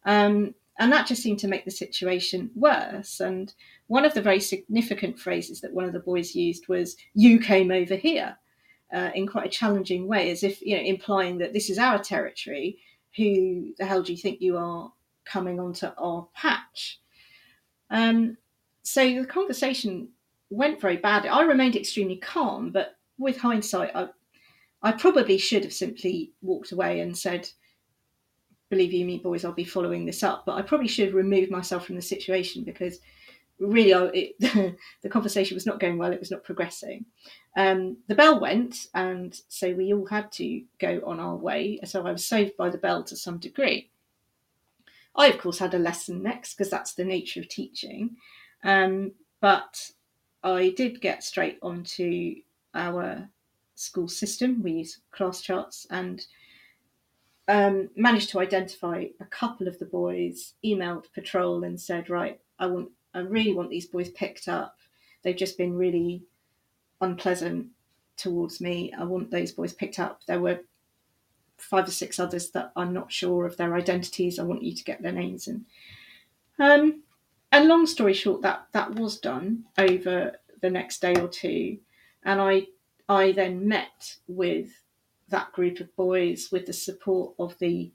[0.05, 3.21] Um, and that just seemed to make the situation worse.
[3.21, 3.55] And
[3.87, 7.71] one of the very significant phrases that one of the boys used was, You came
[7.71, 8.37] over here,
[8.93, 11.99] uh, in quite a challenging way, as if, you know, implying that this is our
[11.99, 12.79] territory.
[13.17, 14.93] Who the hell do you think you are
[15.25, 17.01] coming onto our patch?
[17.91, 18.37] Um,
[18.83, 20.09] so the conversation
[20.55, 21.29] went very badly.
[21.29, 24.09] I remained extremely calm, but with hindsight, I,
[24.83, 27.49] I probably should have simply walked away and said,
[28.71, 30.45] believe you me, boys, I'll be following this up.
[30.47, 33.01] But I probably should have removed myself from the situation because
[33.59, 36.13] really I, it, the conversation was not going well.
[36.13, 37.05] It was not progressing.
[37.57, 41.79] Um, the bell went, and so we all had to go on our way.
[41.85, 43.91] So I was saved by the bell to some degree.
[45.17, 48.17] I, of course, had a lesson next because that's the nature of teaching.
[48.65, 49.91] Um, but
[50.45, 52.36] I did get straight onto
[52.74, 53.28] our
[53.74, 54.62] school system.
[54.62, 56.24] We use class charts and
[57.49, 62.66] um, managed to identify a couple of the boys, emailed patrol and said, right, I
[62.66, 64.76] want, I really want these boys picked up.
[65.22, 66.22] They've just been really
[67.01, 67.68] unpleasant
[68.16, 68.92] towards me.
[68.92, 70.20] I want those boys picked up.
[70.26, 70.61] There were
[71.57, 74.38] five or six others that I'm not sure of their identities.
[74.38, 75.64] I want you to get their names and
[76.59, 77.03] um,
[77.55, 81.79] and long story short, that that was done over the next day or two,
[82.25, 82.67] and I
[83.09, 84.71] I then met with
[85.29, 87.93] that group of boys with the support of the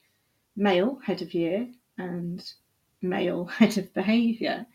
[0.55, 2.41] male head of year and
[3.01, 4.65] male head of behaviour.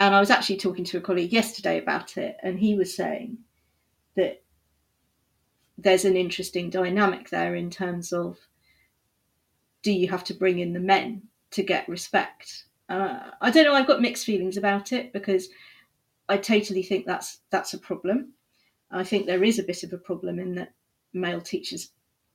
[0.00, 3.38] And I was actually talking to a colleague yesterday about it, and he was saying
[4.16, 4.42] that
[5.78, 8.38] there's an interesting dynamic there in terms of
[9.82, 11.22] do you have to bring in the men
[11.52, 12.64] to get respect?
[12.88, 13.74] Uh, I don't know.
[13.74, 15.48] I've got mixed feelings about it because
[16.28, 18.34] I totally think that's that's a problem.
[18.90, 20.72] I think there is a bit of a problem in that
[21.12, 21.90] male teachers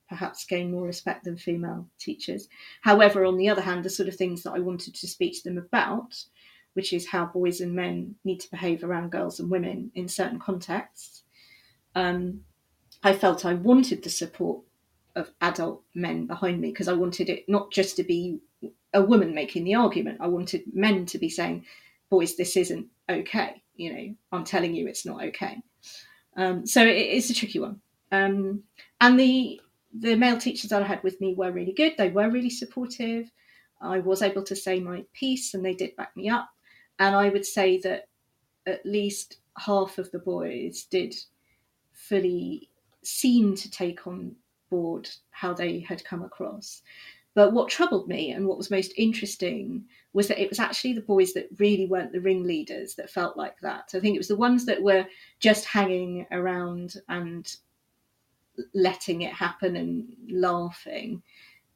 [0.09, 2.49] perhaps gain more respect than female teachers.
[2.81, 5.43] However, on the other hand, the sort of things that I wanted to speak to
[5.43, 6.25] them about,
[6.73, 10.39] which is how boys and men need to behave around girls and women in certain
[10.39, 11.23] contexts,
[11.93, 12.41] um,
[13.03, 14.63] I felt I wanted the support
[15.15, 18.39] of adult men behind me because I wanted it not just to be
[18.93, 20.19] a woman making the argument.
[20.21, 21.65] I wanted men to be saying,
[22.09, 23.61] boys, this isn't okay.
[23.75, 25.57] You know, I'm telling you it's not okay.
[26.35, 27.81] Um, so it, it's a tricky one.
[28.11, 28.63] Um,
[29.01, 29.61] and the
[29.97, 31.93] the male teachers that I had with me were really good.
[31.97, 33.31] They were really supportive.
[33.81, 36.49] I was able to say my piece, and they did back me up.
[36.99, 38.07] And I would say that
[38.67, 41.15] at least half of the boys did
[41.93, 42.69] fully
[43.03, 44.35] seem to take on
[44.69, 46.81] board how they had come across.
[47.35, 51.01] But what troubled me and what was most interesting was that it was actually the
[51.01, 53.91] boys that really weren't the ringleaders that felt like that.
[53.93, 55.05] I think it was the ones that were
[55.39, 57.55] just hanging around and
[58.73, 61.21] letting it happen and laughing.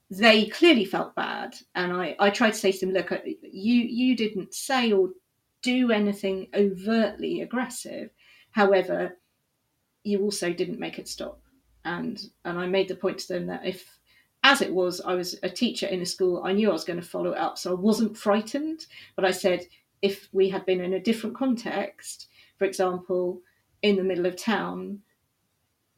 [0.10, 3.76] They clearly felt bad and i i tried to say to them look uh, you
[3.82, 5.10] you didn't say or
[5.62, 8.10] do anything overtly aggressive.
[8.52, 9.18] However
[10.04, 11.40] you also didn't make it stop.
[11.86, 13.98] And and i made the point to them that if
[14.44, 17.00] as it was i was a teacher in a school i knew i was going
[17.00, 19.66] to follow it up so i wasn't frightened but i said
[20.02, 23.42] if we had been in a different context for example
[23.82, 25.00] in the middle of town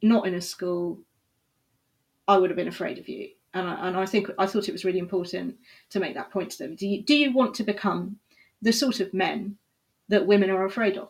[0.05, 0.99] not in a school,
[2.27, 3.29] I would have been afraid of you.
[3.53, 5.55] And I, and I think I thought it was really important
[5.89, 6.75] to make that point to them.
[6.75, 8.17] Do you, do you want to become
[8.61, 9.57] the sort of men
[10.09, 11.09] that women are afraid of?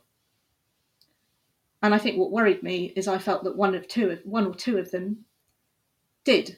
[1.81, 4.45] And I think what worried me is I felt that one of two of one
[4.45, 5.25] or two of them
[6.23, 6.57] did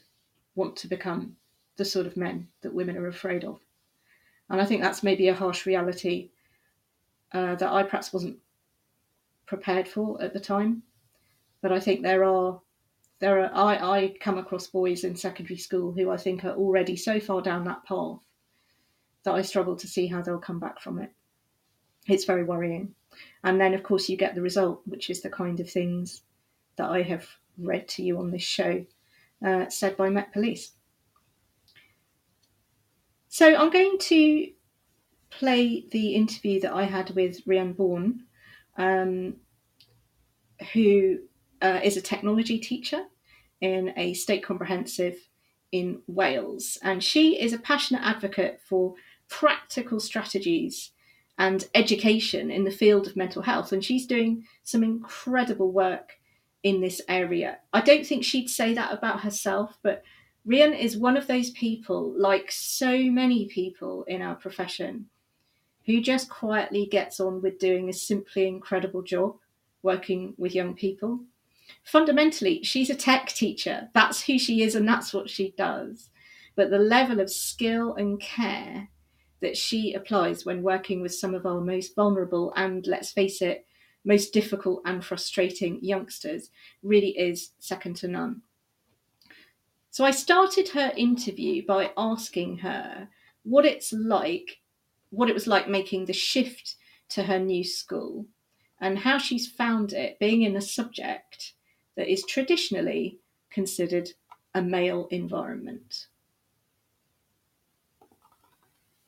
[0.58, 1.36] want to become
[1.76, 3.60] the sort of men that women are afraid of.
[4.50, 6.30] And I think that's maybe a harsh reality
[7.32, 8.38] uh, that I perhaps wasn't
[9.46, 10.82] prepared for at the time.
[11.62, 12.60] But I think there are
[13.20, 16.96] there are I, I come across boys in secondary school who I think are already
[16.96, 18.20] so far down that path
[19.24, 21.12] that I struggle to see how they'll come back from it.
[22.06, 22.94] It's very worrying.
[23.44, 26.22] And then of course you get the result, which is the kind of things
[26.76, 27.26] that I have
[27.58, 28.86] read to you on this show,
[29.44, 30.72] uh, said by Met Police.
[33.28, 34.50] So I'm going to
[35.30, 38.24] play the interview that I had with Rhian Bourne,
[38.76, 39.36] um,
[40.72, 41.18] who
[41.62, 43.04] uh, is a technology teacher
[43.60, 45.16] in a state comprehensive
[45.72, 46.78] in Wales.
[46.82, 48.94] And she is a passionate advocate for
[49.28, 50.92] practical strategies
[51.38, 53.72] and education in the field of mental health.
[53.72, 56.17] And she's doing some incredible work
[56.62, 57.58] in this area.
[57.72, 60.02] I don't think she'd say that about herself, but
[60.46, 65.06] Rhian is one of those people, like so many people in our profession,
[65.86, 69.36] who just quietly gets on with doing a simply incredible job
[69.82, 71.20] working with young people.
[71.84, 73.88] Fundamentally, she's a tech teacher.
[73.94, 76.10] That's who she is and that's what she does.
[76.56, 78.88] But the level of skill and care
[79.40, 83.66] that she applies when working with some of our most vulnerable and, let's face it,
[84.04, 86.50] most difficult and frustrating youngsters
[86.82, 88.42] really is second to none.
[89.90, 93.08] So I started her interview by asking her
[93.42, 94.60] what it's like,
[95.10, 96.76] what it was like making the shift
[97.10, 98.26] to her new school,
[98.80, 101.54] and how she's found it being in a subject
[101.96, 103.18] that is traditionally
[103.50, 104.10] considered
[104.54, 106.06] a male environment.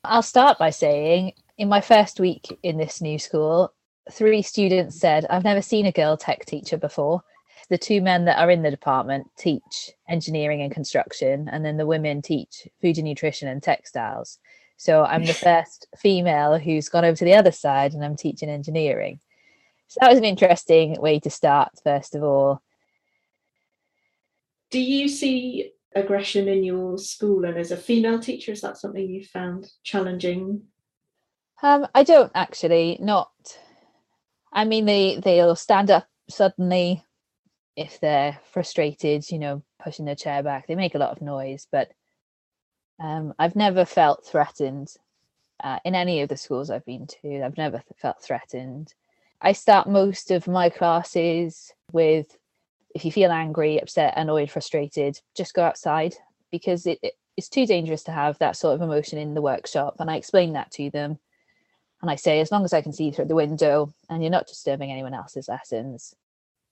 [0.03, 3.71] I'll start by saying in my first week in this new school,
[4.09, 7.23] three students said, I've never seen a girl tech teacher before.
[7.69, 11.85] The two men that are in the department teach engineering and construction, and then the
[11.85, 14.39] women teach food and nutrition and textiles.
[14.77, 18.49] So I'm the first female who's gone over to the other side and I'm teaching
[18.49, 19.19] engineering.
[19.87, 22.61] So that was an interesting way to start, first of all.
[24.71, 29.09] Do you see aggression in your school and as a female teacher is that something
[29.09, 30.61] you found challenging
[31.63, 33.31] um i don't actually not
[34.51, 37.03] i mean they they'll stand up suddenly
[37.75, 41.67] if they're frustrated you know pushing their chair back they make a lot of noise
[41.71, 41.91] but
[42.99, 44.93] um i've never felt threatened
[45.63, 48.93] uh, in any of the schools i've been to i've never felt threatened
[49.41, 52.35] i start most of my classes with
[52.95, 56.15] if you feel angry, upset, annoyed, frustrated, just go outside
[56.51, 59.95] because it, it, it's too dangerous to have that sort of emotion in the workshop.
[59.99, 61.19] And I explain that to them.
[62.01, 64.47] And I say, as long as I can see through the window and you're not
[64.47, 66.15] disturbing anyone else's lessons,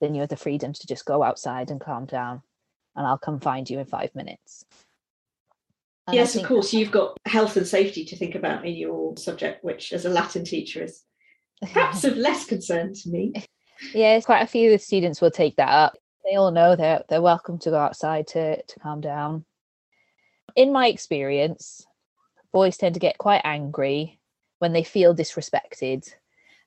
[0.00, 2.42] then you have the freedom to just go outside and calm down.
[2.96, 4.64] And I'll come find you in five minutes.
[6.08, 9.62] And yes, of course, you've got health and safety to think about in your subject,
[9.62, 11.02] which as a Latin teacher is
[11.62, 13.32] perhaps of less concern to me.
[13.94, 15.94] Yes, quite a few of the students will take that up
[16.24, 19.44] they all know they're they're welcome to go outside to to calm down.
[20.56, 21.86] In my experience,
[22.52, 24.19] boys tend to get quite angry
[24.60, 26.08] when they feel disrespected.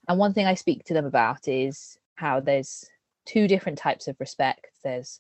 [0.08, 2.86] And one thing I speak to them about is how there's
[3.26, 4.68] two different types of respect.
[4.84, 5.20] There's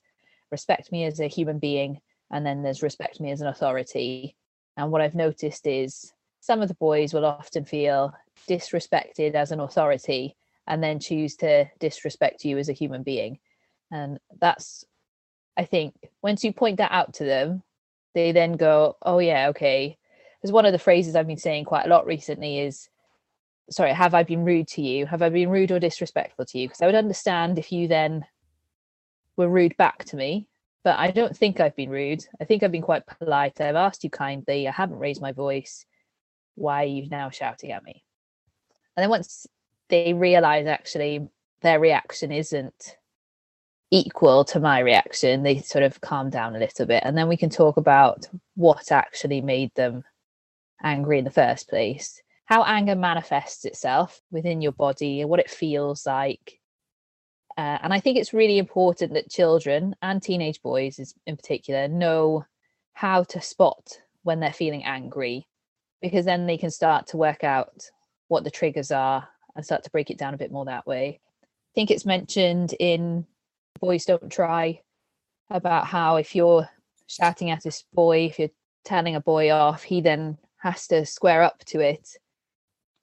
[0.52, 4.36] respect me as a human being, and then there's respect me as an authority.
[4.76, 8.14] And what I've noticed is some of the boys will often feel
[8.50, 10.36] disrespected as an authority
[10.68, 13.40] and then choose to disrespect you as a human being
[13.91, 14.84] and that's
[15.56, 17.64] i think once you point that out to them
[18.14, 19.98] they then go oh yeah okay
[20.44, 22.90] because one of the phrases i've been saying quite a lot recently is
[23.70, 25.06] sorry have i been rude to you?
[25.06, 26.68] Have i been rude or disrespectful to you?
[26.68, 28.26] Because i would understand if you then
[29.38, 30.48] were rude back to me
[30.84, 32.24] but i don't think i've been rude.
[32.41, 33.61] I think i've been quite polite.
[33.61, 34.68] I've asked you kindly.
[34.68, 35.86] I haven't raised my voice.
[36.56, 38.03] Why are you now shouting at me?
[38.95, 39.48] And then once
[39.90, 41.28] they realize actually
[41.61, 42.98] their reaction isn't
[43.91, 47.03] equal to my reaction, they sort of calm down a little bit.
[47.06, 50.03] And then we can talk about what actually made them
[50.84, 55.50] angry in the first place, how anger manifests itself within your body and what it
[55.50, 56.60] feels like.
[57.58, 62.46] Uh, and I think it's really important that children and teenage boys, in particular, know
[62.94, 65.48] how to spot when they're feeling angry,
[66.02, 67.90] because then they can start to work out
[68.28, 71.20] what the triggers are and start to break it down a bit more that way.
[71.44, 73.26] I think it's mentioned in
[73.80, 74.82] boys don't try
[75.50, 76.68] about how if you're
[77.08, 78.50] shouting at this boy, if you're
[78.84, 82.18] telling a boy off, he then has to square up to it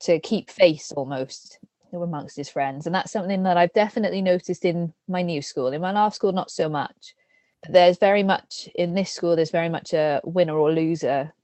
[0.01, 1.59] to keep face almost
[1.93, 2.87] amongst his friends.
[2.87, 5.67] And that's something that I've definitely noticed in my new school.
[5.69, 7.15] In my last school, not so much.
[7.63, 11.35] But there's very much in this school, there's very much a winner or loser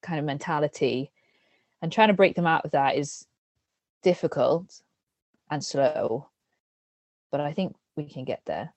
[0.00, 1.10] kind of mentality.
[1.82, 3.26] And trying to break them out of that is
[4.04, 4.80] difficult
[5.50, 6.28] and slow.
[7.32, 8.72] But I think we can get there.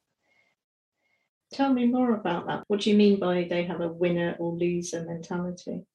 [1.52, 2.64] Tell me more about that.
[2.70, 5.86] What do you mean by they have a winner or loser mentality?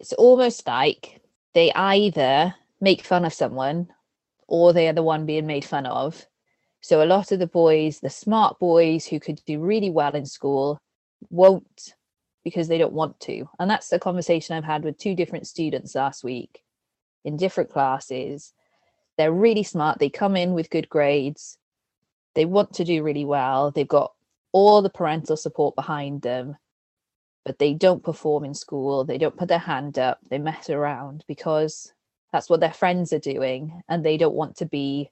[0.00, 1.20] It's almost like
[1.54, 3.88] they either make fun of someone
[4.48, 6.26] or they are the one being made fun of.
[6.80, 10.24] So a lot of the boys, the smart boys who could do really well in
[10.24, 10.78] school,
[11.28, 11.94] won't
[12.42, 13.46] because they don't want to.
[13.58, 16.62] And that's the conversation I've had with two different students last week
[17.26, 18.54] in different classes.
[19.18, 19.98] They're really smart.
[19.98, 21.58] They come in with good grades.
[22.34, 23.70] They want to do really well.
[23.70, 24.14] They've got
[24.52, 26.56] all the parental support behind them,
[27.44, 29.04] but they don't perform in school.
[29.04, 30.18] They don't put their hand up.
[30.28, 31.92] They mess around because
[32.32, 33.82] that's what their friends are doing.
[33.88, 35.10] And they don't want to be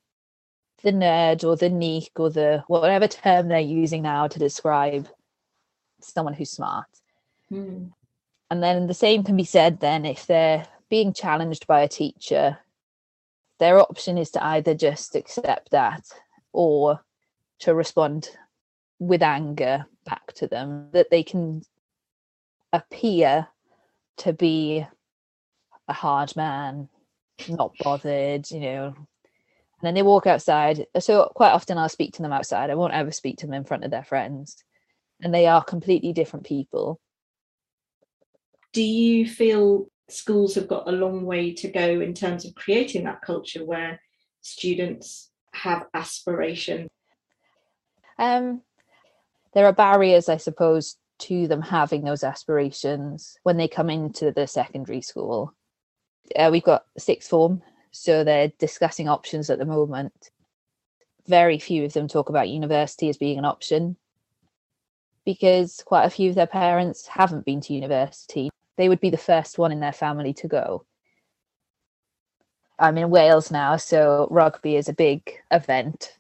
[0.82, 5.08] the nerd or the neek or the whatever term they're using now to describe
[6.00, 6.86] someone who's smart.
[7.52, 7.92] Mm.
[8.50, 12.58] And then the same can be said then if they're being challenged by a teacher,
[13.58, 16.04] their option is to either just accept that
[16.52, 17.02] or
[17.60, 18.30] to respond
[18.98, 21.62] with anger back to them, that they can
[22.72, 23.48] appear
[24.18, 24.86] to be
[25.86, 26.88] a hard man,
[27.48, 28.94] not bothered, you know.
[29.80, 30.86] And then they walk outside.
[30.98, 32.70] So quite often I'll speak to them outside.
[32.70, 34.56] I won't ever speak to them in front of their friends.
[35.22, 37.00] And they are completely different people.
[38.72, 43.04] Do you feel schools have got a long way to go in terms of creating
[43.04, 44.00] that culture where
[44.40, 46.88] students have aspiration?
[48.18, 48.62] Um,
[49.54, 54.46] there are barriers, I suppose, to them having those aspirations when they come into the
[54.46, 55.54] secondary school.
[56.36, 60.30] Uh, we've got sixth form, so they're discussing options at the moment.
[61.26, 63.96] Very few of them talk about university as being an option
[65.24, 68.48] because quite a few of their parents haven't been to university.
[68.78, 70.86] They would be the first one in their family to go.
[72.78, 76.16] I'm in Wales now, so rugby is a big event.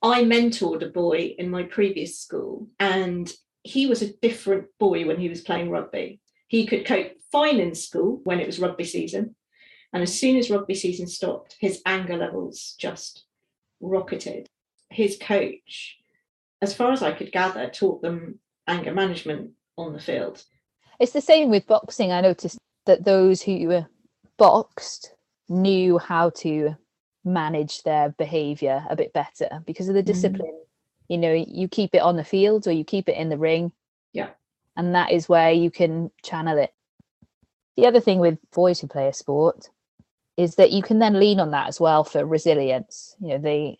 [0.00, 3.30] I mentored a boy in my previous school, and
[3.64, 6.20] he was a different boy when he was playing rugby.
[6.46, 9.34] He could cope fine in school when it was rugby season.
[9.92, 13.24] And as soon as rugby season stopped, his anger levels just
[13.80, 14.48] rocketed.
[14.90, 15.96] His coach,
[16.60, 18.38] as far as I could gather, taught them
[18.68, 20.44] anger management on the field.
[21.00, 22.12] It's the same with boxing.
[22.12, 23.84] I noticed that those who
[24.36, 25.14] boxed
[25.48, 26.76] knew how to
[27.24, 30.12] manage their behavior a bit better because of the mm-hmm.
[30.12, 30.63] discipline.
[31.08, 33.72] You know, you keep it on the field or you keep it in the ring.
[34.12, 34.30] Yeah.
[34.76, 36.72] And that is where you can channel it.
[37.76, 39.68] The other thing with boys who play a sport
[40.36, 43.16] is that you can then lean on that as well for resilience.
[43.20, 43.78] You know, they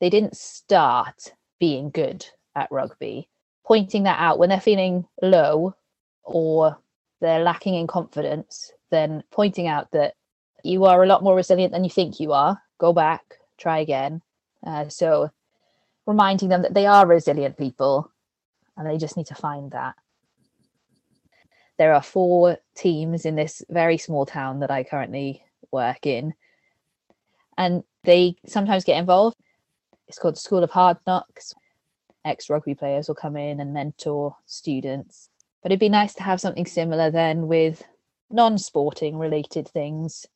[0.00, 3.28] they didn't start being good at rugby.
[3.64, 5.74] Pointing that out when they're feeling low
[6.24, 6.78] or
[7.20, 10.14] they're lacking in confidence, then pointing out that
[10.64, 12.60] you are a lot more resilient than you think you are.
[12.78, 13.22] Go back,
[13.58, 14.22] try again.
[14.66, 15.30] Uh, so,
[16.10, 18.10] reminding them that they are resilient people
[18.76, 19.94] and they just need to find that.
[21.78, 25.42] There are four teams in this very small town that I currently
[25.72, 26.34] work in,
[27.56, 29.36] and they sometimes get involved.
[30.06, 31.54] It's called the School of Hard Knocks.
[32.24, 35.30] Ex rugby players will come in and mentor students.
[35.62, 37.82] But it'd be nice to have something similar then with
[38.30, 40.26] non sporting related things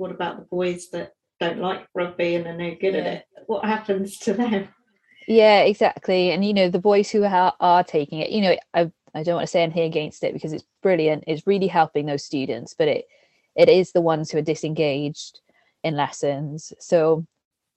[0.00, 3.00] what about the boys that don't like rugby and are no good yeah.
[3.00, 3.24] at it?
[3.46, 4.68] What happens to them?
[5.26, 6.30] Yeah, exactly.
[6.32, 9.34] And you know, the boys who are, are taking it, you know, I I don't
[9.36, 11.24] want to say anything against it because it's brilliant.
[11.26, 13.06] It's really helping those students, but it
[13.56, 15.40] it is the ones who are disengaged
[15.84, 16.72] in lessons.
[16.78, 17.26] So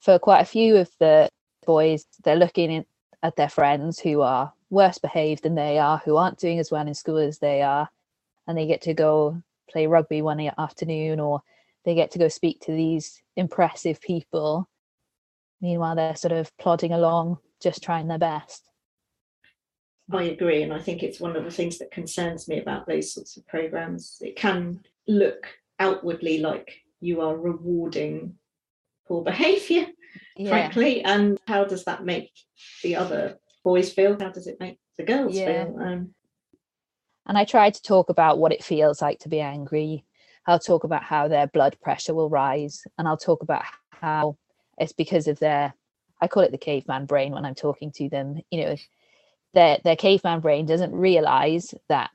[0.00, 1.28] for quite a few of the
[1.66, 2.84] boys, they're looking in,
[3.22, 6.86] at their friends who are worse behaved than they are, who aren't doing as well
[6.86, 7.88] in school as they are,
[8.46, 11.42] and they get to go play rugby one afternoon or
[11.84, 14.68] they get to go speak to these impressive people.
[15.60, 18.68] Meanwhile, they're sort of plodding along, just trying their best.
[20.12, 20.62] I agree.
[20.62, 23.46] And I think it's one of the things that concerns me about those sorts of
[23.46, 24.18] programs.
[24.20, 25.46] It can look
[25.78, 28.34] outwardly like you are rewarding
[29.08, 29.86] poor behavior,
[30.36, 30.50] yeah.
[30.50, 31.02] frankly.
[31.02, 32.30] And how does that make
[32.82, 34.18] the other boys feel?
[34.18, 35.64] How does it make the girls yeah.
[35.64, 35.78] feel?
[35.80, 36.14] Um,
[37.26, 40.04] and I try to talk about what it feels like to be angry,
[40.46, 44.36] I'll talk about how their blood pressure will rise, and I'll talk about how
[44.78, 45.74] it's because of their
[46.20, 48.40] I call it the caveman brain when I'm talking to them.
[48.50, 48.76] You know,
[49.52, 52.10] their their caveman brain doesn't realize that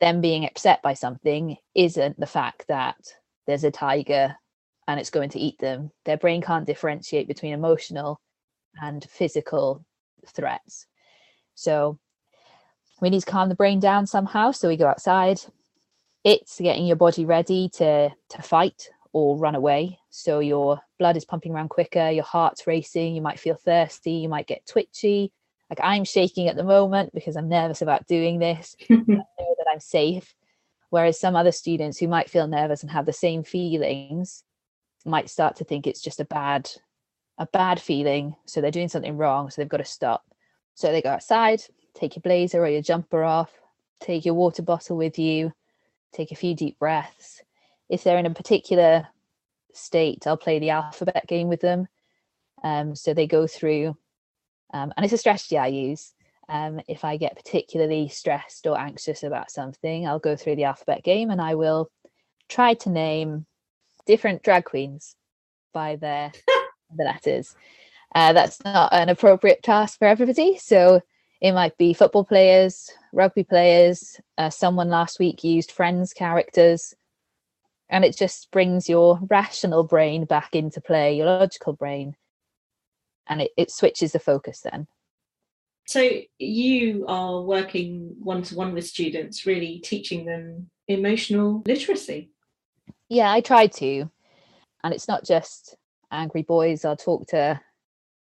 [0.00, 2.96] them being upset by something isn't the fact that
[3.46, 4.34] there's a tiger
[4.88, 5.90] and it's going to eat them.
[6.04, 8.20] Their brain can't differentiate between emotional
[8.80, 9.84] and physical
[10.26, 10.86] threats.
[11.54, 11.98] So
[13.00, 14.52] we need to calm the brain down somehow.
[14.52, 15.40] So we go outside,
[16.24, 19.98] it's getting your body ready to to fight or run away.
[20.10, 24.28] So your blood is pumping around quicker your heart's racing you might feel thirsty you
[24.28, 25.32] might get twitchy.
[25.68, 28.76] Like i'm shaking at the moment because i'm nervous about doing this.
[28.90, 30.34] I know that i'm safe.
[30.90, 34.42] Whereas some other students who might feel nervous and have the same feelings
[35.04, 36.70] might start to think it's just a bad
[37.38, 38.36] a bad feeling.
[38.46, 40.24] So they're doing something wrong so they've got to stop.
[40.74, 41.62] So they go outside
[41.92, 43.50] take your blazer or your jumper off
[44.00, 45.52] take your water bottle with you,
[46.12, 47.42] take a few deep breaths.
[47.90, 49.08] If they're in a particular
[49.74, 51.88] state, I'll play the alphabet game with them.
[52.64, 53.96] Um, so they go through,
[54.72, 56.14] um, and it's a strategy I use.
[56.48, 61.04] Um, if I get particularly stressed or anxious about something, I'll go through the alphabet
[61.04, 61.90] game and I will
[62.48, 63.46] try to name
[64.06, 65.14] different drag queens
[65.72, 66.32] by their
[66.96, 67.54] the letters.
[68.14, 70.58] Uh, that's not an appropriate task for everybody.
[70.58, 71.00] So
[71.40, 74.20] it might be football players, rugby players.
[74.36, 76.94] Uh, someone last week used Friends characters.
[77.90, 82.16] And it just brings your rational brain back into play, your logical brain.
[83.26, 84.86] And it, it switches the focus then.
[85.86, 86.08] So
[86.38, 92.30] you are working one to one with students, really teaching them emotional literacy.
[93.08, 94.08] Yeah, I try to.
[94.84, 95.74] And it's not just
[96.12, 96.84] angry boys.
[96.84, 97.60] I'll talk to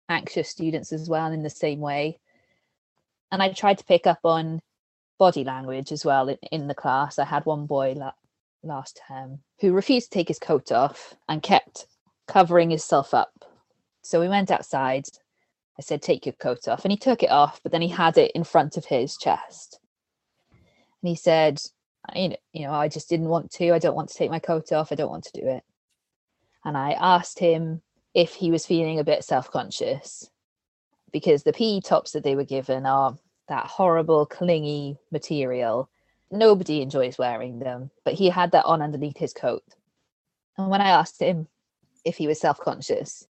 [0.08, 2.20] anxious students as well in the same way.
[3.34, 4.62] And I tried to pick up on
[5.20, 7.20] body language as well in, in the class.
[7.20, 7.98] I had one boy
[8.64, 11.88] last term who refused to take his coat off and kept
[12.28, 13.46] covering himself up.
[14.02, 15.06] So we went outside
[15.78, 16.84] I said, take your coat off.
[16.86, 19.80] And he took it off, but then he had it in front of his chest.
[20.52, 21.62] And he said,
[22.16, 23.72] you know, I just didn't want to.
[23.72, 24.92] I don't want to take my coat off.
[24.92, 25.64] I don't want to do it.
[26.66, 27.82] And I asked him
[28.16, 30.30] if he was feeling a bit self conscious
[31.12, 33.16] because the PE tops that they were given are
[33.48, 35.90] that horrible, clingy material.
[36.30, 39.64] Nobody enjoys wearing them, but he had that on underneath his coat.
[40.58, 41.48] And when I asked him
[42.04, 43.28] if he was self conscious,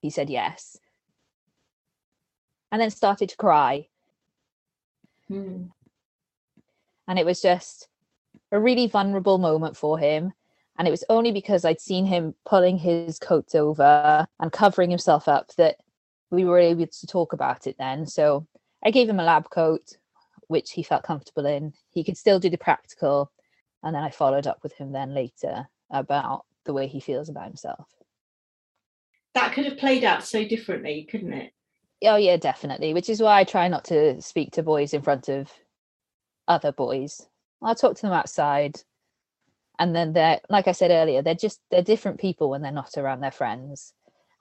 [0.00, 0.78] he said yes
[2.76, 3.88] and then started to cry.
[5.30, 5.70] Mm.
[7.08, 7.88] And it was just
[8.52, 10.32] a really vulnerable moment for him.
[10.78, 15.26] And it was only because I'd seen him pulling his coat over and covering himself
[15.26, 15.76] up that
[16.30, 18.06] we were able to talk about it then.
[18.06, 18.46] So
[18.84, 19.96] I gave him a lab coat,
[20.48, 21.72] which he felt comfortable in.
[21.90, 23.32] He could still do the practical.
[23.82, 27.46] And then I followed up with him then later about the way he feels about
[27.46, 27.86] himself.
[29.34, 31.52] That could have played out so differently, couldn't it?
[32.04, 32.94] Oh yeah, definitely.
[32.94, 35.50] Which is why I try not to speak to boys in front of
[36.48, 37.26] other boys.
[37.62, 38.80] I'll talk to them outside.
[39.78, 42.96] And then they're like I said earlier, they're just they're different people when they're not
[42.96, 43.92] around their friends.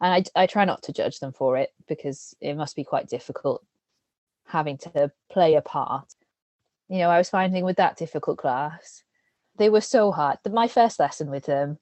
[0.01, 3.09] And I I try not to judge them for it because it must be quite
[3.09, 3.65] difficult
[4.45, 6.13] having to play a part.
[6.87, 9.03] You know, I was finding with that difficult class,
[9.57, 10.37] they were so hard.
[10.49, 11.79] My first lesson with them,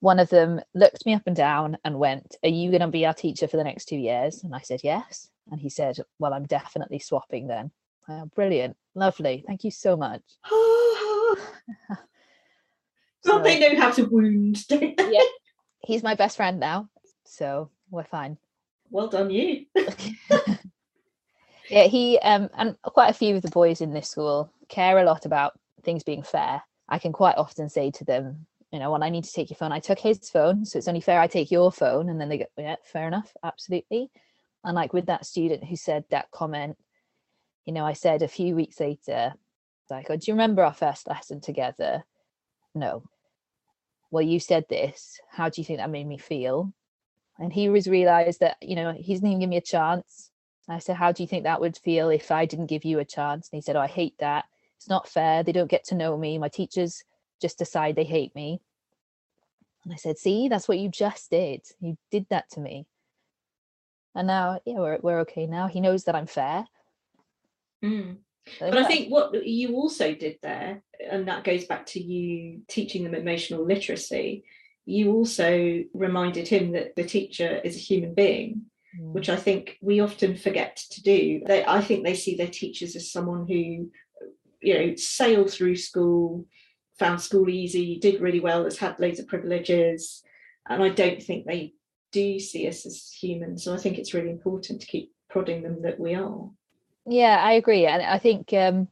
[0.00, 3.06] one of them looked me up and down and went, Are you going to be
[3.06, 4.42] our teacher for the next two years?
[4.42, 5.30] And I said, Yes.
[5.50, 7.70] And he said, Well, I'm definitely swapping then.
[8.08, 8.76] Oh, brilliant.
[8.94, 9.44] Lovely.
[9.46, 10.22] Thank you so much.
[10.50, 11.36] well,
[13.24, 14.64] so, they know how to wound?
[14.70, 15.22] Yeah.
[15.80, 16.88] He's my best friend now.
[17.24, 18.38] So we're fine.
[18.90, 19.66] Well done, you.
[21.68, 25.04] Yeah, he um and quite a few of the boys in this school care a
[25.04, 26.62] lot about things being fair.
[26.88, 29.56] I can quite often say to them, you know, when I need to take your
[29.56, 32.08] phone, I took his phone, so it's only fair I take your phone.
[32.08, 34.10] And then they go, yeah, fair enough, absolutely.
[34.64, 36.76] And like with that student who said that comment,
[37.64, 39.34] you know, I said a few weeks later,
[39.90, 42.04] like, oh, do you remember our first lesson together?
[42.74, 43.04] No.
[44.10, 45.20] Well, you said this.
[45.30, 46.72] How do you think that made me feel?
[47.38, 50.30] And he was realized that, you know, he didn't even give me a chance.
[50.68, 53.04] I said, How do you think that would feel if I didn't give you a
[53.04, 53.48] chance?
[53.50, 54.44] And he said, Oh, I hate that.
[54.76, 55.42] It's not fair.
[55.42, 56.38] They don't get to know me.
[56.38, 57.04] My teachers
[57.40, 58.60] just decide they hate me.
[59.84, 61.60] And I said, see, that's what you just did.
[61.80, 62.86] You did that to me.
[64.14, 65.66] And now, yeah, we're, we're okay now.
[65.66, 66.64] He knows that I'm fair.
[67.84, 68.18] Mm.
[68.60, 73.04] But I think what you also did there, and that goes back to you teaching
[73.04, 74.44] them emotional literacy,
[74.86, 78.62] you also reminded him that the teacher is a human being.
[78.98, 81.42] Which I think we often forget to do.
[81.46, 83.90] They, I think they see their teachers as someone who,
[84.60, 86.46] you know, sailed through school,
[86.98, 90.22] found school easy, did really well, has had loads of privileges.
[90.68, 91.74] And I don't think they
[92.12, 93.64] do see us as humans.
[93.64, 96.48] So I think it's really important to keep prodding them that we are.
[97.06, 97.86] Yeah, I agree.
[97.86, 98.88] And I think um,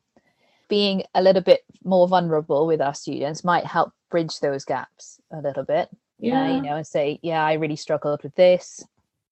[0.69, 5.39] being a little bit more vulnerable with our students might help bridge those gaps a
[5.39, 5.89] little bit.
[6.19, 6.43] Yeah.
[6.43, 8.85] Uh, you know, and say, yeah, I really struggled with this.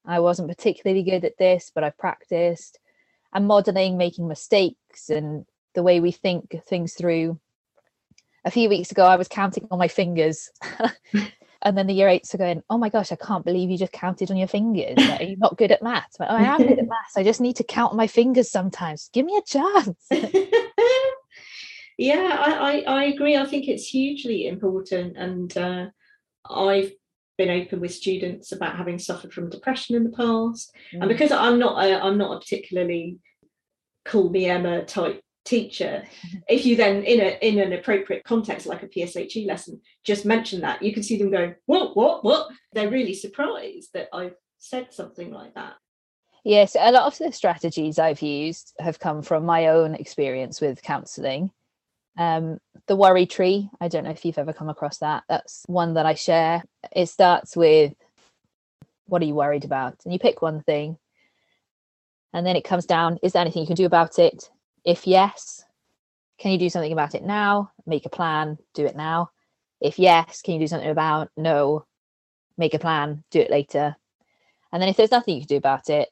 [0.05, 2.78] I wasn't particularly good at this, but I practiced.
[3.32, 7.39] And modeling making mistakes and the way we think things through
[8.44, 10.51] a few weeks ago I was counting on my fingers.
[11.62, 13.93] and then the year eights are going, oh my gosh, I can't believe you just
[13.93, 14.97] counted on your fingers.
[14.97, 16.18] Like, are you not good at maths?
[16.18, 17.16] Like, oh, I am good at maths.
[17.16, 19.10] I just need to count my fingers sometimes.
[19.12, 20.06] Give me a chance.
[21.98, 23.36] yeah, I, I, I, agree.
[23.36, 25.16] I think it's hugely important.
[25.16, 25.86] And uh,
[26.48, 26.93] I've
[27.41, 30.75] been open with students about having suffered from depression in the past.
[30.93, 31.01] Mm.
[31.01, 33.19] And because I'm not a, I'm not a particularly
[34.05, 36.05] call me Emma type teacher
[36.49, 40.61] if you then in a in an appropriate context like a pshe lesson just mention
[40.61, 44.93] that you can see them going what what what they're really surprised that i've said
[44.93, 45.75] something like that
[46.45, 50.83] Yes, a lot of the strategies I've used have come from my own experience with
[50.83, 51.51] counselling.
[52.21, 55.25] Um, the worry tree, I don't know if you've ever come across that.
[55.27, 56.63] That's one that I share.
[56.93, 57.95] It starts with
[59.07, 59.97] what are you worried about?
[60.05, 60.99] And you pick one thing.
[62.35, 64.51] And then it comes down is there anything you can do about it?
[64.85, 65.65] If yes,
[66.39, 67.73] can you do something about it now?
[67.87, 69.31] Make a plan, do it now.
[69.81, 71.87] If yes, can you do something about no?
[72.59, 73.97] Make a plan, do it later.
[74.73, 76.11] And then if there's nothing you can do about it,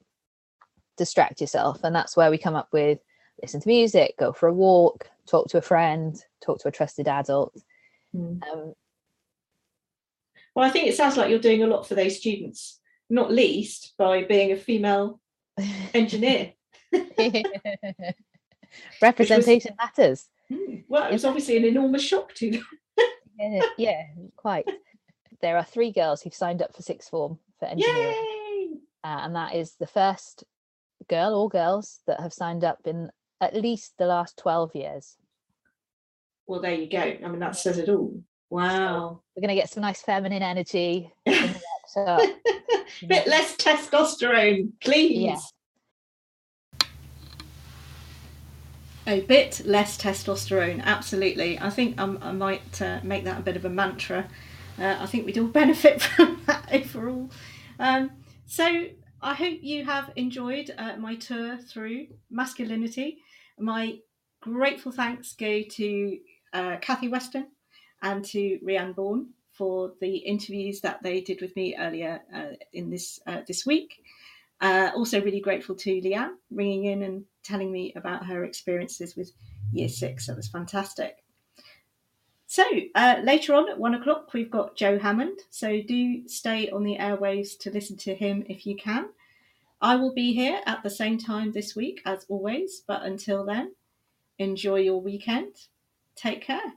[0.96, 1.84] distract yourself.
[1.84, 2.98] And that's where we come up with
[3.42, 7.08] listen to music, go for a walk, talk to a friend, talk to a trusted
[7.08, 7.56] adult.
[8.14, 8.42] Mm.
[8.50, 8.74] Um,
[10.58, 13.94] well i think it sounds like you're doing a lot for those students not least
[13.96, 15.20] by being a female
[15.94, 16.52] engineer
[19.00, 20.26] representation matters.
[20.48, 22.66] Hmm, well it was obviously an enormous shock to them
[23.38, 24.02] Yeah, yeah,
[24.36, 24.68] quite.
[25.40, 28.68] There are three girls who've signed up for sixth form for engineering, yay
[29.04, 30.44] uh, and that is the first
[31.08, 33.10] girl or girls that have signed up in
[33.40, 35.16] at least the last 12 years.
[36.46, 36.98] well there you go.
[36.98, 38.22] I mean that says it all.
[38.50, 39.20] Wow.
[39.36, 41.62] We're going to get some nice feminine energy in the
[41.96, 42.20] workshop.
[43.06, 45.20] bit less testosterone please.
[45.20, 45.38] Yeah.
[49.06, 51.58] a bit less testosterone absolutely.
[51.58, 54.28] I think um, i might uh, make that a bit of a mantra.
[54.78, 57.30] Uh, i think we'd all benefit from that overall.
[57.78, 58.10] Um,
[58.46, 58.86] so
[59.20, 63.18] i hope you have enjoyed uh, my tour through masculinity
[63.60, 63.98] my
[64.40, 66.18] grateful thanks go to
[66.52, 67.46] uh, kathy weston
[68.02, 72.90] and to rhian bourne for the interviews that they did with me earlier uh, in
[72.90, 74.02] this uh, this week
[74.60, 79.30] uh, also, really grateful to Leanne ringing in and telling me about her experiences with
[79.72, 80.26] year six.
[80.26, 81.18] That was fantastic.
[82.46, 82.64] So,
[82.94, 85.38] uh, later on at one o'clock, we've got Joe Hammond.
[85.50, 89.10] So, do stay on the airwaves to listen to him if you can.
[89.80, 92.82] I will be here at the same time this week, as always.
[92.86, 93.74] But until then,
[94.38, 95.54] enjoy your weekend.
[96.16, 96.74] Take care.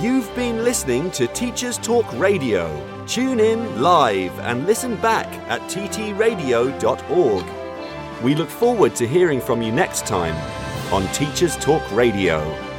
[0.00, 2.68] You've been listening to Teachers Talk Radio.
[3.06, 7.44] Tune in live and listen back at ttradio.org.
[8.22, 10.34] We look forward to hearing from you next time
[10.92, 12.73] on Teachers Talk Radio.